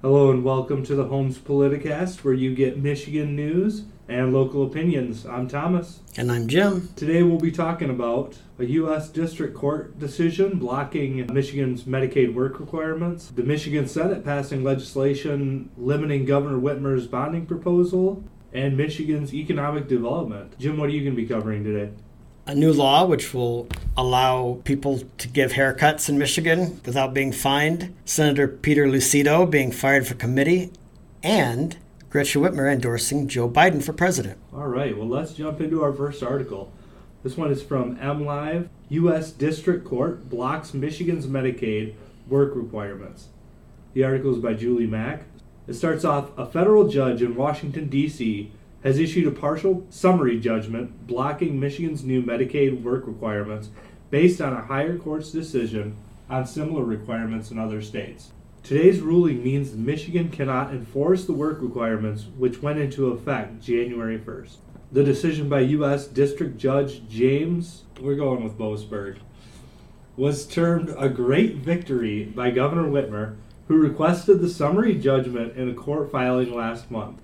Hello 0.00 0.30
and 0.30 0.42
welcome 0.42 0.82
to 0.84 0.94
the 0.94 1.04
Holmes 1.04 1.36
Politicast, 1.36 2.24
where 2.24 2.32
you 2.32 2.54
get 2.54 2.78
Michigan 2.78 3.36
news 3.36 3.84
and 4.08 4.32
local 4.32 4.64
opinions. 4.64 5.26
I'm 5.26 5.46
Thomas. 5.46 6.00
And 6.16 6.32
I'm 6.32 6.48
Jim. 6.48 6.88
Today 6.96 7.22
we'll 7.22 7.38
be 7.38 7.52
talking 7.52 7.90
about 7.90 8.38
a 8.58 8.64
U.S. 8.64 9.10
District 9.10 9.54
Court 9.54 9.98
decision 9.98 10.58
blocking 10.58 11.30
Michigan's 11.30 11.82
Medicaid 11.82 12.32
work 12.32 12.58
requirements, 12.58 13.26
the 13.26 13.42
Michigan 13.42 13.86
Senate 13.86 14.24
passing 14.24 14.64
legislation 14.64 15.68
limiting 15.76 16.24
Governor 16.24 16.58
Whitmer's 16.58 17.06
bonding 17.06 17.44
proposal, 17.44 18.24
and 18.52 18.76
Michigan's 18.76 19.34
economic 19.34 19.88
development. 19.88 20.58
Jim, 20.58 20.78
what 20.78 20.88
are 20.88 20.92
you 20.92 21.02
going 21.02 21.14
to 21.14 21.20
be 21.20 21.26
covering 21.28 21.64
today? 21.64 21.92
A 22.46 22.54
new 22.54 22.72
law 22.72 23.04
which 23.04 23.34
will 23.34 23.68
allow 23.96 24.60
people 24.64 25.02
to 25.18 25.28
give 25.28 25.52
haircuts 25.52 26.08
in 26.08 26.18
Michigan 26.18 26.80
without 26.86 27.12
being 27.12 27.30
fined, 27.30 27.94
Senator 28.06 28.48
Peter 28.48 28.86
Lucido 28.86 29.48
being 29.50 29.70
fired 29.70 30.06
for 30.06 30.14
committee, 30.14 30.72
and 31.22 31.76
Gretchen 32.08 32.40
Whitmer 32.40 32.72
endorsing 32.72 33.28
Joe 33.28 33.50
Biden 33.50 33.82
for 33.82 33.92
president. 33.92 34.38
All 34.54 34.66
right, 34.66 34.96
well, 34.96 35.06
let's 35.06 35.34
jump 35.34 35.60
into 35.60 35.82
our 35.82 35.92
first 35.92 36.22
article. 36.22 36.72
This 37.22 37.36
one 37.36 37.50
is 37.50 37.62
from 37.62 37.96
MLive. 37.96 38.68
U.S. 38.88 39.30
District 39.30 39.84
Court 39.84 40.30
blocks 40.30 40.72
Michigan's 40.72 41.26
Medicaid 41.26 41.94
work 42.28 42.52
requirements. 42.54 43.28
The 43.92 44.04
article 44.04 44.34
is 44.34 44.38
by 44.38 44.54
Julie 44.54 44.86
Mack. 44.86 45.24
It 45.68 45.74
starts 45.74 46.02
off 46.02 46.30
A 46.38 46.46
federal 46.46 46.88
judge 46.88 47.20
in 47.20 47.36
Washington, 47.36 47.90
D.C. 47.90 48.50
has 48.82 48.98
issued 48.98 49.26
a 49.26 49.30
partial 49.30 49.86
summary 49.90 50.40
judgment 50.40 51.06
blocking 51.06 51.60
Michigan's 51.60 52.02
new 52.02 52.22
Medicaid 52.22 52.82
work 52.82 53.06
requirements 53.06 53.68
based 54.08 54.40
on 54.40 54.54
a 54.54 54.62
higher 54.62 54.96
court's 54.96 55.30
decision 55.30 55.94
on 56.30 56.46
similar 56.46 56.84
requirements 56.84 57.50
in 57.50 57.58
other 57.58 57.82
states. 57.82 58.30
Today's 58.62 59.00
ruling 59.00 59.44
means 59.44 59.74
Michigan 59.74 60.30
cannot 60.30 60.70
enforce 60.70 61.26
the 61.26 61.34
work 61.34 61.60
requirements 61.60 62.26
which 62.38 62.62
went 62.62 62.78
into 62.78 63.08
effect 63.08 63.60
January 63.62 64.18
1st. 64.18 64.56
The 64.90 65.04
decision 65.04 65.50
by 65.50 65.60
U.S. 65.60 66.06
District 66.06 66.56
Judge 66.56 67.06
James, 67.10 67.82
we're 68.00 68.14
going 68.14 68.42
with 68.42 68.56
Boasberg, 68.56 69.18
was 70.16 70.46
termed 70.46 70.94
a 70.98 71.10
great 71.10 71.56
victory 71.56 72.24
by 72.24 72.50
Governor 72.50 72.88
Whitmer, 72.88 73.36
who 73.68 73.76
requested 73.76 74.40
the 74.40 74.48
summary 74.48 74.94
judgment 74.94 75.56
in 75.56 75.68
a 75.68 75.74
court 75.74 76.10
filing 76.10 76.54
last 76.54 76.90
month. 76.90 77.20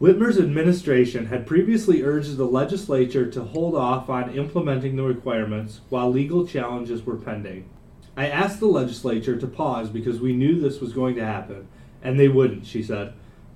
Whitmer's 0.00 0.38
administration 0.38 1.26
had 1.26 1.46
previously 1.46 2.02
urged 2.02 2.36
the 2.36 2.46
legislature 2.46 3.30
to 3.30 3.42
hold 3.42 3.74
off 3.74 4.08
on 4.08 4.34
implementing 4.34 4.96
the 4.96 5.02
requirements 5.02 5.80
while 5.88 6.10
legal 6.10 6.46
challenges 6.46 7.04
were 7.04 7.16
pending. 7.16 7.68
I 8.16 8.28
asked 8.28 8.60
the 8.60 8.66
legislature 8.66 9.36
to 9.36 9.46
pause 9.46 9.88
because 9.88 10.20
we 10.20 10.32
knew 10.32 10.60
this 10.60 10.80
was 10.80 10.92
going 10.92 11.16
to 11.16 11.24
happen, 11.24 11.66
and 12.02 12.18
they 12.18 12.28
wouldn't, 12.28 12.66
she 12.66 12.82
said. 12.82 13.12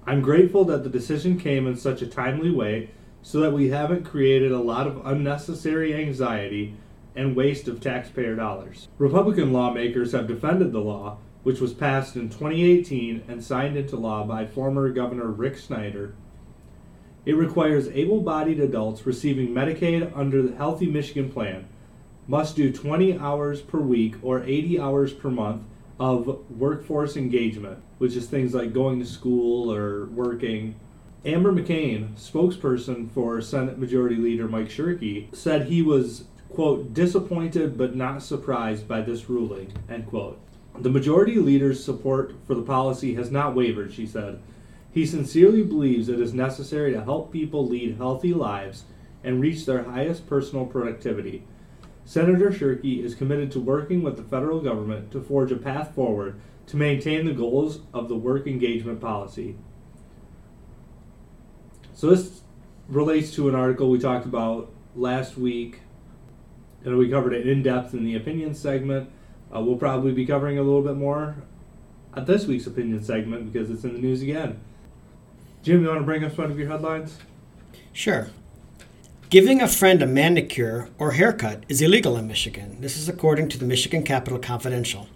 I'm 0.06 0.20
grateful 0.20 0.64
that 0.64 0.82
the 0.82 0.90
decision 0.90 1.38
came 1.38 1.66
in 1.66 1.76
such 1.76 2.02
a 2.02 2.06
timely 2.06 2.50
way 2.50 2.90
so 3.22 3.40
that 3.40 3.52
we 3.52 3.68
haven't 3.68 4.04
created 4.04 4.50
a 4.50 4.58
lot 4.58 4.86
of 4.86 5.06
unnecessary 5.06 5.94
anxiety 5.94 6.74
and 7.14 7.36
waste 7.36 7.68
of 7.68 7.80
taxpayer 7.80 8.34
dollars. 8.34 8.88
Republican 8.96 9.52
lawmakers 9.52 10.12
have 10.12 10.26
defended 10.26 10.72
the 10.72 10.80
law, 10.80 11.18
which 11.42 11.60
was 11.60 11.72
passed 11.72 12.16
in 12.16 12.28
2018 12.28 13.24
and 13.28 13.42
signed 13.42 13.76
into 13.76 13.96
law 13.96 14.24
by 14.24 14.44
former 14.44 14.90
Governor 14.90 15.28
Rick 15.28 15.56
Snyder. 15.56 16.14
It 17.24 17.36
requires 17.36 17.88
able 17.88 18.20
bodied 18.20 18.60
adults 18.60 19.06
receiving 19.06 19.48
Medicaid 19.48 20.10
under 20.16 20.42
the 20.42 20.56
Healthy 20.56 20.86
Michigan 20.86 21.30
Plan 21.30 21.68
must 22.26 22.56
do 22.56 22.72
20 22.72 23.18
hours 23.18 23.62
per 23.62 23.80
week 23.80 24.14
or 24.22 24.44
80 24.44 24.78
hours 24.78 25.12
per 25.12 25.30
month 25.30 25.62
of 25.98 26.50
workforce 26.50 27.16
engagement, 27.16 27.78
which 27.98 28.14
is 28.14 28.26
things 28.26 28.54
like 28.54 28.72
going 28.72 29.00
to 29.00 29.06
school 29.06 29.72
or 29.72 30.06
working. 30.06 30.74
Amber 31.24 31.52
McCain, 31.52 32.14
spokesperson 32.14 33.10
for 33.10 33.40
Senate 33.40 33.78
Majority 33.78 34.16
Leader 34.16 34.46
Mike 34.46 34.68
Shirkey, 34.68 35.34
said 35.34 35.66
he 35.66 35.82
was, 35.82 36.24
quote, 36.50 36.94
disappointed 36.94 37.76
but 37.76 37.96
not 37.96 38.22
surprised 38.22 38.86
by 38.86 39.00
this 39.00 39.28
ruling, 39.28 39.72
end 39.90 40.06
quote. 40.06 40.38
The 40.80 40.90
majority 40.90 41.38
leader's 41.38 41.82
support 41.82 42.34
for 42.46 42.54
the 42.54 42.62
policy 42.62 43.14
has 43.14 43.32
not 43.32 43.54
wavered, 43.54 43.92
she 43.92 44.06
said. 44.06 44.40
He 44.92 45.06
sincerely 45.06 45.62
believes 45.62 46.08
it 46.08 46.20
is 46.20 46.32
necessary 46.32 46.92
to 46.92 47.02
help 47.02 47.32
people 47.32 47.66
lead 47.66 47.96
healthy 47.96 48.32
lives 48.32 48.84
and 49.24 49.40
reach 49.40 49.66
their 49.66 49.82
highest 49.82 50.28
personal 50.28 50.66
productivity. 50.66 51.44
Senator 52.04 52.50
Shirkey 52.50 53.04
is 53.04 53.14
committed 53.14 53.50
to 53.52 53.60
working 53.60 54.02
with 54.02 54.16
the 54.16 54.22
federal 54.22 54.60
government 54.60 55.10
to 55.12 55.20
forge 55.20 55.50
a 55.50 55.56
path 55.56 55.94
forward 55.94 56.40
to 56.68 56.76
maintain 56.76 57.26
the 57.26 57.32
goals 57.32 57.80
of 57.92 58.08
the 58.08 58.16
work 58.16 58.46
engagement 58.46 59.00
policy. 59.00 59.56
So, 61.92 62.10
this 62.10 62.42
relates 62.88 63.34
to 63.34 63.48
an 63.48 63.54
article 63.54 63.90
we 63.90 63.98
talked 63.98 64.26
about 64.26 64.70
last 64.94 65.36
week, 65.36 65.80
and 66.84 66.96
we 66.96 67.10
covered 67.10 67.32
it 67.32 67.48
in 67.48 67.62
depth 67.62 67.92
in 67.92 68.04
the 68.04 68.14
opinion 68.14 68.54
segment. 68.54 69.10
Uh, 69.54 69.60
we'll 69.60 69.76
probably 69.76 70.12
be 70.12 70.26
covering 70.26 70.58
a 70.58 70.62
little 70.62 70.82
bit 70.82 70.96
more 70.96 71.36
at 72.14 72.26
this 72.26 72.46
week's 72.46 72.66
opinion 72.66 73.02
segment 73.02 73.52
because 73.52 73.70
it's 73.70 73.84
in 73.84 73.94
the 73.94 74.00
news 74.00 74.22
again. 74.22 74.60
Jim, 75.62 75.82
you 75.82 75.88
want 75.88 76.00
to 76.00 76.04
bring 76.04 76.24
us 76.24 76.36
one 76.36 76.50
of 76.50 76.58
your 76.58 76.68
headlines? 76.68 77.18
Sure. 77.92 78.28
Giving 79.30 79.60
a 79.60 79.68
friend 79.68 80.02
a 80.02 80.06
manicure 80.06 80.88
or 80.98 81.12
haircut 81.12 81.64
is 81.68 81.82
illegal 81.82 82.16
in 82.16 82.26
Michigan. 82.26 82.80
This 82.80 82.96
is 82.96 83.08
according 83.08 83.48
to 83.50 83.58
the 83.58 83.66
Michigan 83.66 84.02
Capital 84.02 84.38
Confidential. 84.38 85.08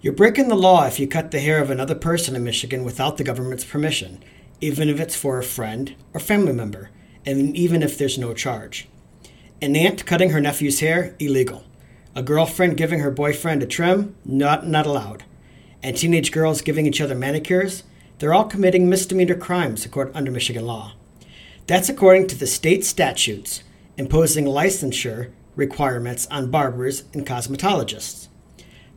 You're 0.00 0.14
breaking 0.14 0.48
the 0.48 0.54
law 0.54 0.86
if 0.86 0.98
you 0.98 1.06
cut 1.06 1.30
the 1.30 1.40
hair 1.40 1.60
of 1.60 1.70
another 1.70 1.94
person 1.94 2.34
in 2.34 2.42
Michigan 2.42 2.84
without 2.84 3.18
the 3.18 3.24
government's 3.24 3.64
permission, 3.64 4.22
even 4.60 4.88
if 4.88 4.98
it's 4.98 5.14
for 5.14 5.38
a 5.38 5.44
friend 5.44 5.94
or 6.14 6.20
family 6.20 6.52
member, 6.52 6.90
and 7.26 7.56
even 7.56 7.82
if 7.82 7.98
there's 7.98 8.18
no 8.18 8.32
charge. 8.32 8.88
An 9.60 9.76
aunt 9.76 10.06
cutting 10.06 10.30
her 10.30 10.40
nephew's 10.40 10.80
hair, 10.80 11.14
illegal. 11.18 11.64
A 12.14 12.22
girlfriend 12.22 12.76
giving 12.76 13.00
her 13.00 13.10
boyfriend 13.10 13.62
a 13.62 13.66
trim, 13.66 14.14
not 14.24 14.66
not 14.66 14.86
allowed. 14.86 15.24
And 15.82 15.96
teenage 15.96 16.30
girls 16.30 16.60
giving 16.60 16.86
each 16.86 17.00
other 17.00 17.14
manicures, 17.14 17.84
they're 18.18 18.34
all 18.34 18.44
committing 18.44 18.88
misdemeanor 18.88 19.34
crimes 19.34 19.86
according 19.86 20.14
under 20.14 20.30
Michigan 20.30 20.66
law. 20.66 20.92
That's 21.66 21.88
according 21.88 22.26
to 22.28 22.36
the 22.36 22.46
state 22.46 22.84
statutes 22.84 23.62
imposing 23.96 24.44
licensure 24.44 25.30
requirements 25.56 26.26
on 26.30 26.50
barbers 26.50 27.04
and 27.14 27.26
cosmetologists. 27.26 28.28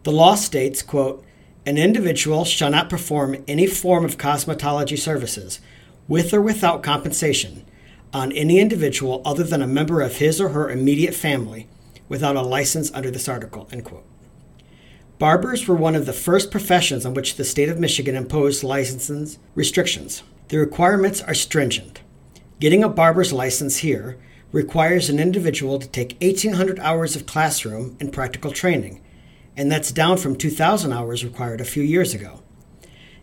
The 0.03 0.11
law 0.11 0.35
states, 0.35 0.81
quote, 0.81 1.23
an 1.65 1.77
individual 1.77 2.45
shall 2.45 2.69
not 2.69 2.89
perform 2.89 3.43
any 3.47 3.65
form 3.65 4.05
of 4.05 4.17
cosmetology 4.17 4.97
services, 4.97 5.59
with 6.07 6.33
or 6.33 6.41
without 6.41 6.83
compensation, 6.83 7.65
on 8.13 8.31
any 8.31 8.59
individual 8.59 9.21
other 9.25 9.43
than 9.43 9.61
a 9.61 9.67
member 9.67 10.01
of 10.01 10.17
his 10.17 10.39
or 10.39 10.49
her 10.49 10.69
immediate 10.69 11.15
family, 11.15 11.67
without 12.07 12.35
a 12.35 12.41
license 12.41 12.91
under 12.93 13.11
this 13.11 13.27
article. 13.27 13.67
End 13.71 13.85
quote. 13.85 14.05
Barbers 15.17 15.67
were 15.67 15.75
one 15.75 15.95
of 15.95 16.05
the 16.05 16.13
first 16.13 16.51
professions 16.51 17.05
on 17.05 17.13
which 17.13 17.35
the 17.35 17.45
state 17.45 17.69
of 17.69 17.79
Michigan 17.79 18.15
imposed 18.15 18.63
license 18.63 19.39
restrictions. 19.55 20.23
The 20.49 20.57
requirements 20.57 21.21
are 21.21 21.33
stringent. 21.33 22.01
Getting 22.59 22.83
a 22.83 22.89
barber's 22.89 23.31
license 23.31 23.77
here 23.77 24.17
requires 24.51 25.09
an 25.09 25.19
individual 25.19 25.79
to 25.79 25.87
take 25.87 26.17
1,800 26.21 26.79
hours 26.79 27.15
of 27.15 27.25
classroom 27.25 27.97
and 27.99 28.13
practical 28.13 28.51
training, 28.51 29.01
and 29.57 29.71
that's 29.71 29.91
down 29.91 30.17
from 30.17 30.35
2,000 30.35 30.93
hours 30.93 31.23
required 31.23 31.61
a 31.61 31.65
few 31.65 31.83
years 31.83 32.13
ago. 32.13 32.41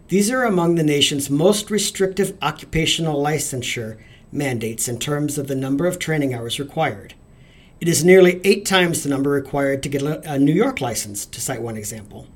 These 0.09 0.31
are 0.31 0.45
among 0.45 0.75
the 0.75 0.83
nation's 0.83 1.31
most 1.31 1.71
restrictive 1.71 2.37
occupational 2.43 3.23
licensure 3.23 3.99
mandates 4.31 4.89
in 4.89 4.99
terms 4.99 5.39
of 5.39 5.47
the 5.47 5.55
number 5.55 5.87
of 5.87 5.99
training 5.99 6.35
hours 6.35 6.59
required. 6.59 7.15
It 7.83 7.89
is 7.89 8.05
nearly 8.05 8.41
eight 8.45 8.65
times 8.65 9.03
the 9.03 9.09
number 9.09 9.31
required 9.31 9.83
to 9.83 9.89
get 9.89 10.03
a 10.03 10.39
New 10.39 10.53
York 10.53 10.81
license, 10.81 11.27
to 11.27 11.41
cite 11.41 11.61
one 11.61 11.77
example. 11.77 12.29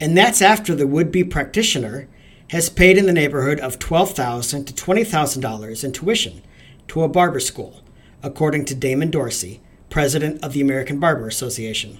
And 0.00 0.16
that's 0.16 0.40
after 0.40 0.76
the 0.76 0.86
would 0.86 1.10
be 1.10 1.24
practitioner 1.24 2.06
has 2.50 2.70
paid 2.70 2.96
in 2.96 3.06
the 3.06 3.12
neighborhood 3.12 3.58
of 3.58 3.80
$12,000 3.80 4.66
to 4.66 4.72
$20,000 4.72 5.84
in 5.84 5.90
tuition 5.90 6.42
to 6.86 7.02
a 7.02 7.08
barber 7.08 7.40
school, 7.40 7.82
according 8.22 8.64
to 8.66 8.76
Damon 8.76 9.10
Dorsey, 9.10 9.60
president 9.88 10.40
of 10.40 10.52
the 10.52 10.60
American 10.60 11.00
Barber 11.00 11.26
Association. 11.26 11.98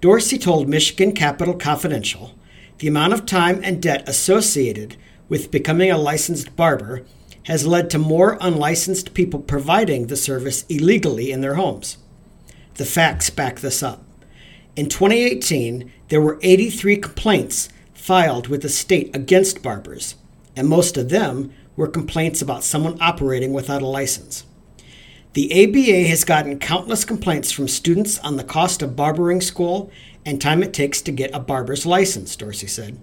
Dorsey 0.00 0.38
told 0.38 0.70
Michigan 0.70 1.12
Capital 1.12 1.52
Confidential 1.52 2.34
the 2.78 2.88
amount 2.88 3.12
of 3.12 3.26
time 3.26 3.60
and 3.62 3.82
debt 3.82 4.08
associated 4.08 4.96
with 5.28 5.50
becoming 5.50 5.90
a 5.90 5.98
licensed 5.98 6.56
barber 6.56 7.02
has 7.46 7.66
led 7.66 7.88
to 7.90 7.98
more 7.98 8.38
unlicensed 8.40 9.14
people 9.14 9.40
providing 9.40 10.06
the 10.06 10.16
service 10.16 10.64
illegally 10.68 11.30
in 11.30 11.40
their 11.40 11.54
homes. 11.54 11.96
The 12.74 12.84
facts 12.84 13.30
back 13.30 13.60
this 13.60 13.82
up. 13.82 14.02
In 14.74 14.88
2018, 14.88 15.90
there 16.08 16.20
were 16.20 16.38
83 16.42 16.96
complaints 16.96 17.68
filed 17.94 18.48
with 18.48 18.62
the 18.62 18.68
state 18.68 19.14
against 19.14 19.62
barbers, 19.62 20.16
and 20.54 20.68
most 20.68 20.96
of 20.96 21.08
them 21.08 21.52
were 21.76 21.86
complaints 21.86 22.42
about 22.42 22.64
someone 22.64 22.98
operating 23.00 23.52
without 23.52 23.82
a 23.82 23.86
license. 23.86 24.44
The 25.34 25.52
ABA 25.52 26.08
has 26.08 26.24
gotten 26.24 26.58
countless 26.58 27.04
complaints 27.04 27.52
from 27.52 27.68
students 27.68 28.18
on 28.20 28.36
the 28.36 28.44
cost 28.44 28.82
of 28.82 28.96
barbering 28.96 29.40
school 29.40 29.90
and 30.24 30.40
time 30.40 30.62
it 30.62 30.74
takes 30.74 31.00
to 31.02 31.12
get 31.12 31.30
a 31.32 31.38
barber's 31.38 31.86
license, 31.86 32.34
Dorsey 32.34 32.66
said. 32.66 32.98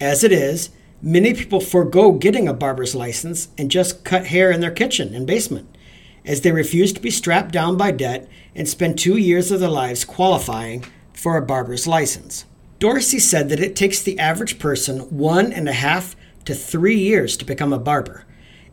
As 0.00 0.24
it 0.24 0.32
is, 0.32 0.70
many 1.02 1.34
people 1.34 1.60
forego 1.60 2.12
getting 2.12 2.48
a 2.48 2.54
barber's 2.54 2.94
license 2.94 3.48
and 3.58 3.70
just 3.70 4.04
cut 4.04 4.26
hair 4.26 4.50
in 4.50 4.60
their 4.60 4.70
kitchen 4.70 5.14
and 5.14 5.26
basement, 5.26 5.76
as 6.24 6.40
they 6.40 6.52
refuse 6.52 6.92
to 6.92 7.00
be 7.00 7.10
strapped 7.10 7.52
down 7.52 7.76
by 7.76 7.90
debt 7.90 8.28
and 8.54 8.68
spend 8.68 8.98
two 8.98 9.16
years 9.16 9.50
of 9.50 9.60
their 9.60 9.68
lives 9.68 10.04
qualifying 10.04 10.84
for 11.12 11.36
a 11.36 11.44
barber's 11.46 11.86
license. 11.86 12.44
Dorsey 12.78 13.18
said 13.18 13.48
that 13.48 13.60
it 13.60 13.74
takes 13.74 14.02
the 14.02 14.18
average 14.18 14.58
person 14.58 15.00
one 15.00 15.52
and 15.52 15.68
a 15.68 15.72
half 15.72 16.14
to 16.44 16.54
three 16.54 16.98
years 16.98 17.36
to 17.36 17.44
become 17.44 17.72
a 17.72 17.78
barber, 17.78 18.24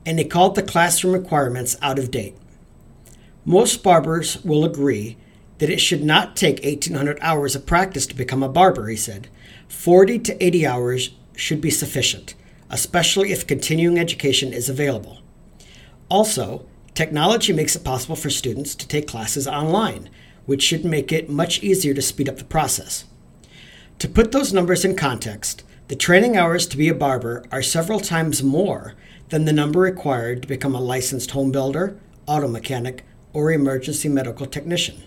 and 0.05 0.19
he 0.19 0.25
called 0.25 0.55
the 0.55 0.63
classroom 0.63 1.13
requirements 1.13 1.77
out 1.81 1.99
of 1.99 2.11
date. 2.11 2.35
Most 3.45 3.83
barbers 3.83 4.43
will 4.43 4.63
agree 4.63 5.17
that 5.59 5.69
it 5.69 5.79
should 5.79 6.03
not 6.03 6.35
take 6.35 6.63
1,800 6.63 7.17
hours 7.21 7.55
of 7.55 7.65
practice 7.65 8.05
to 8.07 8.15
become 8.15 8.43
a 8.43 8.49
barber, 8.49 8.87
he 8.87 8.95
said. 8.95 9.29
40 9.67 10.19
to 10.19 10.43
80 10.43 10.67
hours 10.67 11.09
should 11.35 11.61
be 11.61 11.69
sufficient, 11.69 12.35
especially 12.69 13.31
if 13.31 13.47
continuing 13.47 13.99
education 13.99 14.53
is 14.53 14.69
available. 14.69 15.19
Also, 16.09 16.65
technology 16.93 17.53
makes 17.53 17.75
it 17.75 17.83
possible 17.83 18.15
for 18.15 18.29
students 18.29 18.75
to 18.75 18.87
take 18.87 19.07
classes 19.07 19.47
online, 19.47 20.09
which 20.45 20.61
should 20.61 20.85
make 20.85 21.11
it 21.11 21.29
much 21.29 21.63
easier 21.63 21.93
to 21.93 22.01
speed 22.01 22.29
up 22.29 22.37
the 22.37 22.43
process. 22.43 23.05
To 23.99 24.09
put 24.09 24.31
those 24.31 24.53
numbers 24.53 24.83
in 24.83 24.95
context, 24.95 25.63
the 25.87 25.95
training 25.95 26.37
hours 26.37 26.65
to 26.67 26.77
be 26.77 26.89
a 26.89 26.93
barber 26.93 27.43
are 27.51 27.61
several 27.61 27.99
times 27.99 28.43
more 28.43 28.95
than 29.29 29.45
the 29.45 29.53
number 29.53 29.79
required 29.79 30.41
to 30.41 30.47
become 30.47 30.75
a 30.75 30.81
licensed 30.81 31.31
home 31.31 31.51
builder, 31.51 31.97
auto 32.25 32.47
mechanic, 32.47 33.03
or 33.33 33.51
emergency 33.51 34.07
medical 34.07 34.45
technician. 34.45 35.03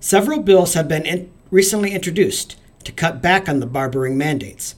Several 0.00 0.40
bills 0.40 0.74
have 0.74 0.88
been 0.88 1.06
in- 1.06 1.30
recently 1.50 1.92
introduced 1.92 2.56
to 2.84 2.92
cut 2.92 3.22
back 3.22 3.48
on 3.48 3.60
the 3.60 3.66
barbering 3.66 4.16
mandates. 4.16 4.74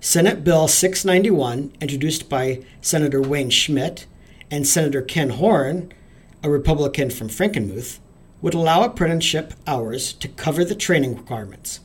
Senate 0.00 0.44
Bill 0.44 0.68
691, 0.68 1.72
introduced 1.80 2.28
by 2.28 2.62
Senator 2.80 3.20
Wayne 3.20 3.50
Schmidt 3.50 4.06
and 4.48 4.64
Senator 4.64 5.02
Ken 5.02 5.30
Horn, 5.30 5.92
a 6.40 6.48
Republican 6.48 7.10
from 7.10 7.28
Frankenmuth, 7.28 7.98
would 8.40 8.54
allow 8.54 8.84
apprenticeship 8.84 9.54
hours 9.66 10.12
to 10.12 10.28
cover 10.28 10.64
the 10.64 10.76
training 10.76 11.16
requirements. 11.16 11.80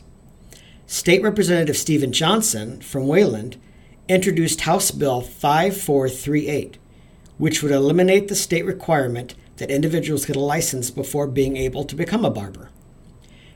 State 0.86 1.24
Representative 1.24 1.76
Stephen 1.76 2.14
Johnson 2.14 2.82
from 2.82 3.08
Wayland 3.08 3.58
introduced 4.08 4.62
House 4.62 4.92
Bill 4.92 5.22
5438, 5.22 6.78
which 7.40 7.64
would 7.64 7.72
eliminate 7.72 8.28
the 8.28 8.36
state 8.36 8.64
requirement 8.64 9.34
that 9.58 9.72
individuals 9.72 10.28
get 10.28 10.36
a 10.36 10.40
license 10.40 10.92
before 10.92 11.26
being 11.26 11.58
able 11.58 11.84
to 11.84 11.96
become 11.96 12.24
a 12.24 12.30
barber. 12.30 12.70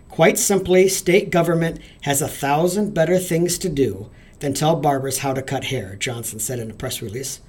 Quite 0.10 0.40
simply, 0.40 0.88
state 0.88 1.30
government 1.30 1.80
has 2.02 2.24
a 2.24 2.28
thousand 2.28 2.96
better 2.96 3.20
things 3.20 3.60
to 3.60 3.70
do 3.70 4.10
than 4.40 4.54
tell 4.54 4.76
barbers 4.76 5.20
how 5.20 5.34
to 5.34 5.42
cut 5.42 5.66
hair, 5.66 5.96
Johnson 5.96 6.40
said 6.40 6.60
in 6.60 6.72
a 6.72 6.74
press 6.74 7.02
release. 7.02 7.42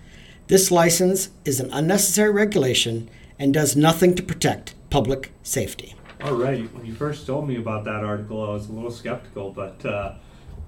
This 0.49 0.71
license 0.71 1.31
is 1.45 1.61
an 1.61 1.71
unnecessary 1.73 2.33
regulation 2.33 3.11
and 3.39 3.53
does 3.53 3.77
nothing 3.77 4.15
to 4.15 4.23
protect 4.23 4.75
public 4.91 5.33
safety. 5.43 5.95
All 6.23 6.35
right. 6.35 6.73
When 6.75 6.85
you 6.85 6.95
first 6.95 7.27
told 7.27 7.47
me 7.47 7.57
about 7.57 7.85
that 7.85 8.03
article, 8.05 8.43
I 8.43 8.53
was 8.53 8.69
a 8.69 8.73
little 8.73 8.91
skeptical, 8.91 9.51
but 9.51 9.85
uh, 9.85 10.15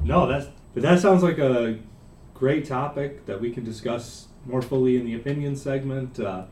no, 0.04 0.26
that's 0.26 0.48
but 0.74 0.82
that 0.82 1.00
sounds 1.00 1.22
like 1.22 1.38
a 1.38 1.78
great 2.34 2.64
topic 2.64 3.26
that 3.26 3.40
we 3.40 3.50
can 3.50 3.64
discuss 3.64 4.28
more 4.46 4.62
fully 4.62 4.96
in 4.96 5.04
the 5.04 5.14
opinion 5.14 5.56
segment. 5.56 6.20
Uh, 6.20 6.44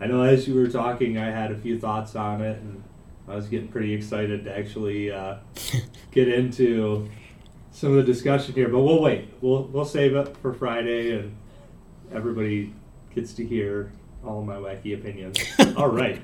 I 0.00 0.06
know 0.06 0.22
as 0.22 0.48
you 0.48 0.54
were 0.54 0.66
talking, 0.66 1.16
I 1.16 1.30
had 1.30 1.52
a 1.52 1.56
few 1.56 1.78
thoughts 1.78 2.16
on 2.16 2.40
it, 2.40 2.58
and 2.58 2.82
I 3.28 3.36
was 3.36 3.46
getting 3.48 3.68
pretty 3.68 3.94
excited 3.94 4.44
to 4.44 4.58
actually 4.58 5.12
uh, 5.12 5.36
get 6.10 6.28
into 6.28 7.08
some 7.72 7.90
of 7.90 7.96
the 7.96 8.12
discussion 8.12 8.54
here. 8.54 8.68
But 8.68 8.80
we'll 8.80 9.00
wait. 9.00 9.32
We'll 9.40 9.64
we'll 9.64 9.84
save 9.84 10.14
it 10.14 10.36
for 10.36 10.52
Friday, 10.52 11.18
and 11.18 11.36
everybody 12.14 12.72
gets 13.14 13.32
to 13.34 13.44
hear 13.44 13.92
all 14.24 14.42
my 14.42 14.56
wacky 14.56 14.94
opinions. 14.94 15.38
all 15.76 15.88
right. 15.88 16.22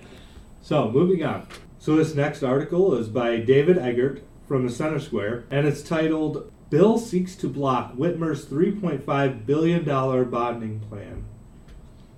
So 0.60 0.90
moving 0.90 1.24
on. 1.24 1.48
So 1.78 1.96
this 1.96 2.14
next 2.14 2.42
article 2.42 2.94
is 2.94 3.08
by 3.08 3.38
David 3.38 3.78
Eggert 3.78 4.22
from 4.46 4.66
the 4.66 4.72
Center 4.72 5.00
Square, 5.00 5.44
and 5.50 5.66
it's 5.66 5.82
titled 5.82 6.52
"Bill 6.70 6.98
Seeks 6.98 7.34
to 7.36 7.48
Block 7.48 7.94
Whitmer's 7.94 8.44
3.5 8.46 9.46
billion 9.46 9.84
dollar 9.84 10.24
bonding 10.24 10.80
plan." 10.80 11.24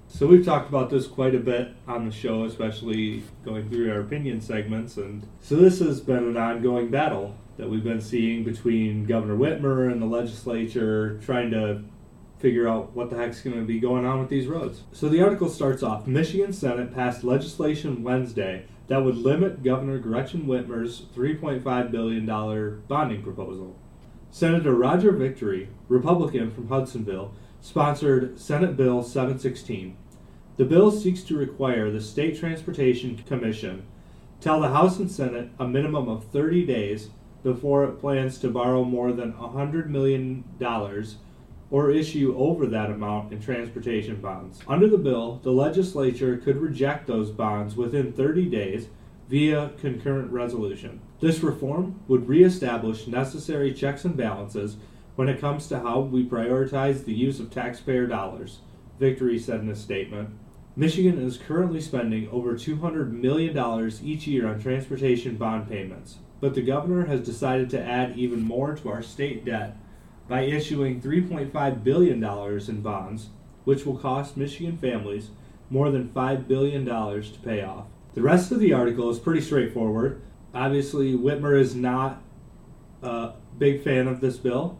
So 0.08 0.26
we've 0.26 0.44
talked 0.44 0.68
about 0.68 0.90
this 0.90 1.06
quite 1.06 1.36
a 1.36 1.38
bit 1.38 1.68
on 1.86 2.04
the 2.04 2.10
show, 2.10 2.44
especially 2.44 3.22
going 3.44 3.70
through 3.70 3.92
our 3.92 4.00
opinion 4.00 4.40
segments, 4.40 4.96
and 4.96 5.24
so 5.40 5.54
this 5.54 5.78
has 5.78 6.00
been 6.00 6.24
an 6.24 6.36
ongoing 6.36 6.90
battle 6.90 7.36
that 7.60 7.68
we've 7.68 7.84
been 7.84 8.00
seeing 8.00 8.42
between 8.42 9.04
Governor 9.04 9.36
Whitmer 9.36 9.92
and 9.92 10.00
the 10.00 10.06
legislature 10.06 11.20
trying 11.22 11.50
to 11.50 11.82
figure 12.38 12.66
out 12.66 12.96
what 12.96 13.10
the 13.10 13.16
heck's 13.16 13.42
going 13.42 13.56
to 13.56 13.66
be 13.66 13.78
going 13.78 14.06
on 14.06 14.18
with 14.18 14.30
these 14.30 14.46
roads. 14.46 14.84
So 14.92 15.10
the 15.10 15.22
article 15.22 15.50
starts 15.50 15.82
off 15.82 16.06
Michigan 16.06 16.54
Senate 16.54 16.94
passed 16.94 17.22
legislation 17.22 18.02
Wednesday 18.02 18.64
that 18.88 19.04
would 19.04 19.16
limit 19.16 19.62
Governor 19.62 19.98
Gretchen 19.98 20.46
Whitmer's 20.46 21.02
$3.5 21.14 21.90
billion 21.90 22.82
bonding 22.88 23.22
proposal. 23.22 23.76
Senator 24.30 24.74
Roger 24.74 25.12
Victory, 25.12 25.68
Republican 25.88 26.50
from 26.50 26.68
Hudsonville, 26.68 27.34
sponsored 27.60 28.40
Senate 28.40 28.74
Bill 28.74 29.02
716. 29.02 29.96
The 30.56 30.64
bill 30.64 30.90
seeks 30.90 31.22
to 31.24 31.36
require 31.36 31.90
the 31.90 32.00
State 32.00 32.38
Transportation 32.38 33.18
Commission 33.18 33.84
tell 34.40 34.60
the 34.60 34.68
House 34.68 34.98
and 34.98 35.10
Senate 35.10 35.50
a 35.58 35.68
minimum 35.68 36.08
of 36.08 36.24
30 36.24 36.64
days 36.64 37.10
before 37.42 37.84
it 37.84 38.00
plans 38.00 38.38
to 38.38 38.48
borrow 38.48 38.84
more 38.84 39.12
than 39.12 39.32
$100 39.32 39.86
million 39.86 40.44
or 41.70 41.90
issue 41.90 42.34
over 42.36 42.66
that 42.66 42.90
amount 42.90 43.32
in 43.32 43.40
transportation 43.40 44.20
bonds. 44.20 44.60
Under 44.66 44.88
the 44.88 44.98
bill, 44.98 45.40
the 45.42 45.52
legislature 45.52 46.36
could 46.36 46.56
reject 46.56 47.06
those 47.06 47.30
bonds 47.30 47.76
within 47.76 48.12
30 48.12 48.46
days 48.46 48.88
via 49.28 49.70
concurrent 49.80 50.32
resolution. 50.32 51.00
This 51.20 51.40
reform 51.40 52.00
would 52.08 52.28
reestablish 52.28 53.06
necessary 53.06 53.72
checks 53.72 54.04
and 54.04 54.16
balances 54.16 54.76
when 55.14 55.28
it 55.28 55.40
comes 55.40 55.68
to 55.68 55.78
how 55.78 56.00
we 56.00 56.24
prioritize 56.24 57.04
the 57.04 57.14
use 57.14 57.38
of 57.38 57.50
taxpayer 57.50 58.06
dollars, 58.06 58.58
Victory 58.98 59.38
said 59.38 59.60
in 59.60 59.70
a 59.70 59.76
statement. 59.76 60.30
Michigan 60.74 61.20
is 61.20 61.36
currently 61.36 61.80
spending 61.80 62.28
over 62.30 62.54
$200 62.54 63.10
million 63.10 63.92
each 64.02 64.26
year 64.26 64.48
on 64.48 64.60
transportation 64.60 65.36
bond 65.36 65.68
payments, 65.68 66.18
but 66.40 66.54
the 66.54 66.62
governor 66.62 67.06
has 67.06 67.20
decided 67.20 67.70
to 67.70 67.82
add 67.82 68.16
even 68.16 68.40
more 68.40 68.74
to 68.74 68.88
our 68.88 69.02
state 69.02 69.44
debt 69.44 69.76
by 70.28 70.42
issuing 70.42 71.00
$3.5 71.00 71.84
billion 71.84 72.22
in 72.22 72.80
bonds, 72.80 73.28
which 73.64 73.84
will 73.84 73.96
cost 73.96 74.36
Michigan 74.36 74.78
families 74.78 75.30
more 75.68 75.90
than 75.90 76.08
$5 76.08 76.48
billion 76.48 76.84
to 76.84 77.38
pay 77.44 77.62
off. 77.62 77.86
The 78.14 78.22
rest 78.22 78.50
of 78.50 78.58
the 78.58 78.72
article 78.72 79.10
is 79.10 79.18
pretty 79.18 79.40
straightforward. 79.40 80.20
Obviously, 80.54 81.14
Whitmer 81.14 81.58
is 81.58 81.74
not 81.74 82.22
a 83.02 83.32
big 83.58 83.82
fan 83.82 84.08
of 84.08 84.20
this 84.20 84.36
bill. 84.36 84.78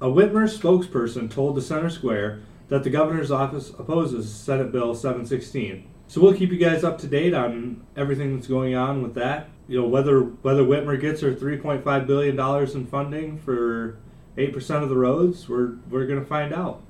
A 0.00 0.06
Whitmer 0.06 0.48
spokesperson 0.48 1.30
told 1.30 1.56
the 1.56 1.62
Center 1.62 1.90
Square 1.90 2.40
that 2.68 2.84
the 2.84 2.90
governor's 2.90 3.30
office 3.30 3.70
opposes 3.70 4.32
Senate 4.32 4.72
Bill 4.72 4.94
716. 4.94 5.86
So 6.10 6.20
we'll 6.20 6.34
keep 6.34 6.50
you 6.50 6.58
guys 6.58 6.82
up 6.82 6.98
to 7.02 7.06
date 7.06 7.34
on 7.34 7.86
everything 7.96 8.34
that's 8.34 8.48
going 8.48 8.74
on 8.74 9.00
with 9.00 9.14
that. 9.14 9.48
You 9.68 9.80
know 9.80 9.86
whether 9.86 10.22
whether 10.22 10.64
Whitmer 10.64 11.00
gets 11.00 11.20
her 11.20 11.32
3.5 11.32 12.04
billion 12.04 12.34
dollars 12.34 12.74
in 12.74 12.88
funding 12.88 13.38
for 13.38 13.96
eight 14.36 14.52
percent 14.52 14.82
of 14.82 14.88
the 14.88 14.96
roads. 14.96 15.48
We're 15.48 15.76
we're 15.88 16.06
gonna 16.06 16.24
find 16.24 16.52
out. 16.52 16.82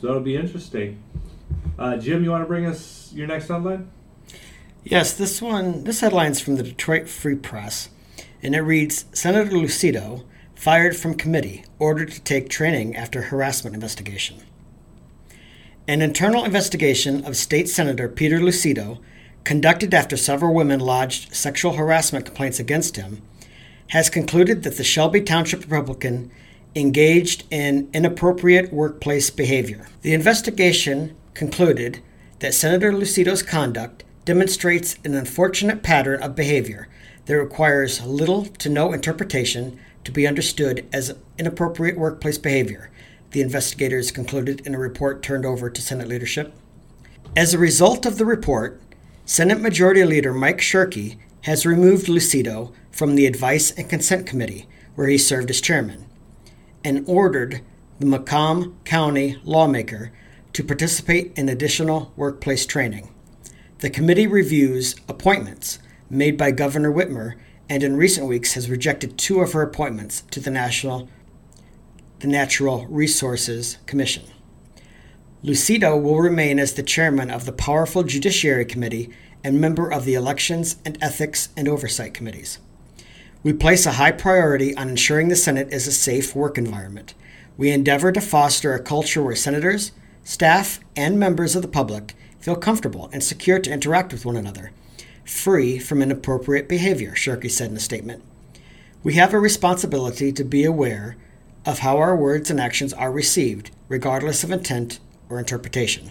So 0.00 0.06
that'll 0.06 0.22
be 0.22 0.36
interesting. 0.36 1.02
Uh, 1.76 1.96
Jim, 1.96 2.22
you 2.22 2.30
want 2.30 2.44
to 2.44 2.46
bring 2.46 2.64
us 2.64 3.12
your 3.12 3.26
next 3.26 3.48
headline? 3.48 3.90
Yes, 4.84 5.12
this 5.12 5.42
one, 5.42 5.82
this 5.82 6.00
headline's 6.00 6.38
from 6.38 6.54
the 6.54 6.62
Detroit 6.62 7.08
Free 7.08 7.34
Press, 7.34 7.88
and 8.44 8.54
it 8.54 8.60
reads 8.60 9.06
Senator 9.12 9.50
Lucido 9.50 10.22
fired 10.54 10.94
from 10.94 11.14
committee, 11.14 11.64
ordered 11.80 12.12
to 12.12 12.20
take 12.20 12.48
training 12.48 12.94
after 12.94 13.22
harassment 13.22 13.74
investigation. 13.74 14.36
An 15.88 16.00
internal 16.00 16.44
investigation 16.44 17.24
of 17.24 17.36
State 17.36 17.68
Senator 17.68 18.08
Peter 18.08 18.38
Lucido, 18.38 19.00
conducted 19.42 19.92
after 19.92 20.16
several 20.16 20.54
women 20.54 20.78
lodged 20.78 21.34
sexual 21.34 21.72
harassment 21.72 22.24
complaints 22.24 22.60
against 22.60 22.94
him, 22.94 23.20
has 23.88 24.08
concluded 24.08 24.62
that 24.62 24.76
the 24.76 24.84
Shelby 24.84 25.20
Township 25.20 25.62
Republican 25.62 26.30
engaged 26.76 27.42
in 27.50 27.90
inappropriate 27.92 28.72
workplace 28.72 29.28
behavior. 29.28 29.88
The 30.02 30.14
investigation 30.14 31.16
concluded 31.34 32.00
that 32.38 32.54
Senator 32.54 32.92
Lucido's 32.92 33.42
conduct 33.42 34.04
demonstrates 34.24 34.96
an 35.04 35.16
unfortunate 35.16 35.82
pattern 35.82 36.22
of 36.22 36.36
behavior 36.36 36.86
that 37.26 37.36
requires 37.36 38.06
little 38.06 38.44
to 38.44 38.68
no 38.68 38.92
interpretation 38.92 39.80
to 40.04 40.12
be 40.12 40.28
understood 40.28 40.86
as 40.92 41.16
inappropriate 41.38 41.98
workplace 41.98 42.38
behavior. 42.38 42.91
The 43.32 43.40
investigators 43.40 44.10
concluded 44.10 44.66
in 44.66 44.74
a 44.74 44.78
report 44.78 45.22
turned 45.22 45.44
over 45.44 45.68
to 45.68 45.82
Senate 45.82 46.08
leadership. 46.08 46.54
As 47.36 47.52
a 47.52 47.58
result 47.58 48.06
of 48.06 48.18
the 48.18 48.26
report, 48.26 48.80
Senate 49.24 49.60
Majority 49.60 50.04
Leader 50.04 50.32
Mike 50.32 50.58
Shirkey 50.58 51.16
has 51.42 51.66
removed 51.66 52.06
Lucido 52.06 52.72
from 52.90 53.14
the 53.14 53.26
Advice 53.26 53.70
and 53.70 53.88
Consent 53.88 54.26
Committee, 54.26 54.68
where 54.94 55.08
he 55.08 55.18
served 55.18 55.50
as 55.50 55.60
chairman, 55.60 56.06
and 56.84 57.04
ordered 57.08 57.62
the 57.98 58.06
Macomb 58.06 58.78
County 58.84 59.38
lawmaker 59.44 60.12
to 60.52 60.62
participate 60.62 61.32
in 61.36 61.48
additional 61.48 62.12
workplace 62.16 62.66
training. 62.66 63.08
The 63.78 63.90
committee 63.90 64.26
reviews 64.26 64.94
appointments 65.08 65.78
made 66.10 66.36
by 66.36 66.50
Governor 66.50 66.92
Whitmer 66.92 67.34
and 67.68 67.82
in 67.82 67.96
recent 67.96 68.26
weeks 68.26 68.52
has 68.52 68.68
rejected 68.68 69.16
two 69.16 69.40
of 69.40 69.52
her 69.52 69.62
appointments 69.62 70.24
to 70.30 70.40
the 70.40 70.50
National 70.50 71.08
the 72.22 72.28
Natural 72.28 72.86
Resources 72.86 73.78
Commission. 73.84 74.22
Lucido 75.42 76.00
will 76.00 76.20
remain 76.20 76.60
as 76.60 76.74
the 76.74 76.82
chairman 76.84 77.32
of 77.32 77.46
the 77.46 77.52
powerful 77.52 78.04
Judiciary 78.04 78.64
Committee 78.64 79.10
and 79.42 79.60
member 79.60 79.92
of 79.92 80.04
the 80.04 80.14
Elections 80.14 80.76
and 80.84 80.96
Ethics 81.02 81.48
and 81.56 81.66
Oversight 81.66 82.14
Committees. 82.14 82.60
We 83.42 83.52
place 83.52 83.86
a 83.86 83.92
high 83.92 84.12
priority 84.12 84.72
on 84.76 84.88
ensuring 84.88 85.30
the 85.30 85.34
Senate 85.34 85.72
is 85.72 85.88
a 85.88 85.92
safe 85.92 86.36
work 86.36 86.56
environment. 86.56 87.14
We 87.56 87.72
endeavor 87.72 88.12
to 88.12 88.20
foster 88.20 88.72
a 88.72 88.80
culture 88.80 89.20
where 89.20 89.34
senators, 89.34 89.90
staff, 90.22 90.78
and 90.94 91.18
members 91.18 91.56
of 91.56 91.62
the 91.62 91.66
public 91.66 92.14
feel 92.38 92.54
comfortable 92.54 93.10
and 93.12 93.24
secure 93.24 93.58
to 93.58 93.72
interact 93.72 94.12
with 94.12 94.24
one 94.24 94.36
another, 94.36 94.70
free 95.24 95.80
from 95.80 96.00
inappropriate 96.00 96.68
behavior, 96.68 97.14
Shirkey 97.16 97.50
said 97.50 97.72
in 97.72 97.76
a 97.76 97.80
statement. 97.80 98.22
We 99.02 99.14
have 99.14 99.34
a 99.34 99.40
responsibility 99.40 100.30
to 100.30 100.44
be 100.44 100.64
aware 100.64 101.16
of 101.64 101.80
how 101.80 101.98
our 101.98 102.16
words 102.16 102.50
and 102.50 102.60
actions 102.60 102.92
are 102.92 103.12
received, 103.12 103.70
regardless 103.88 104.42
of 104.42 104.50
intent 104.50 104.98
or 105.28 105.38
interpretation. 105.38 106.10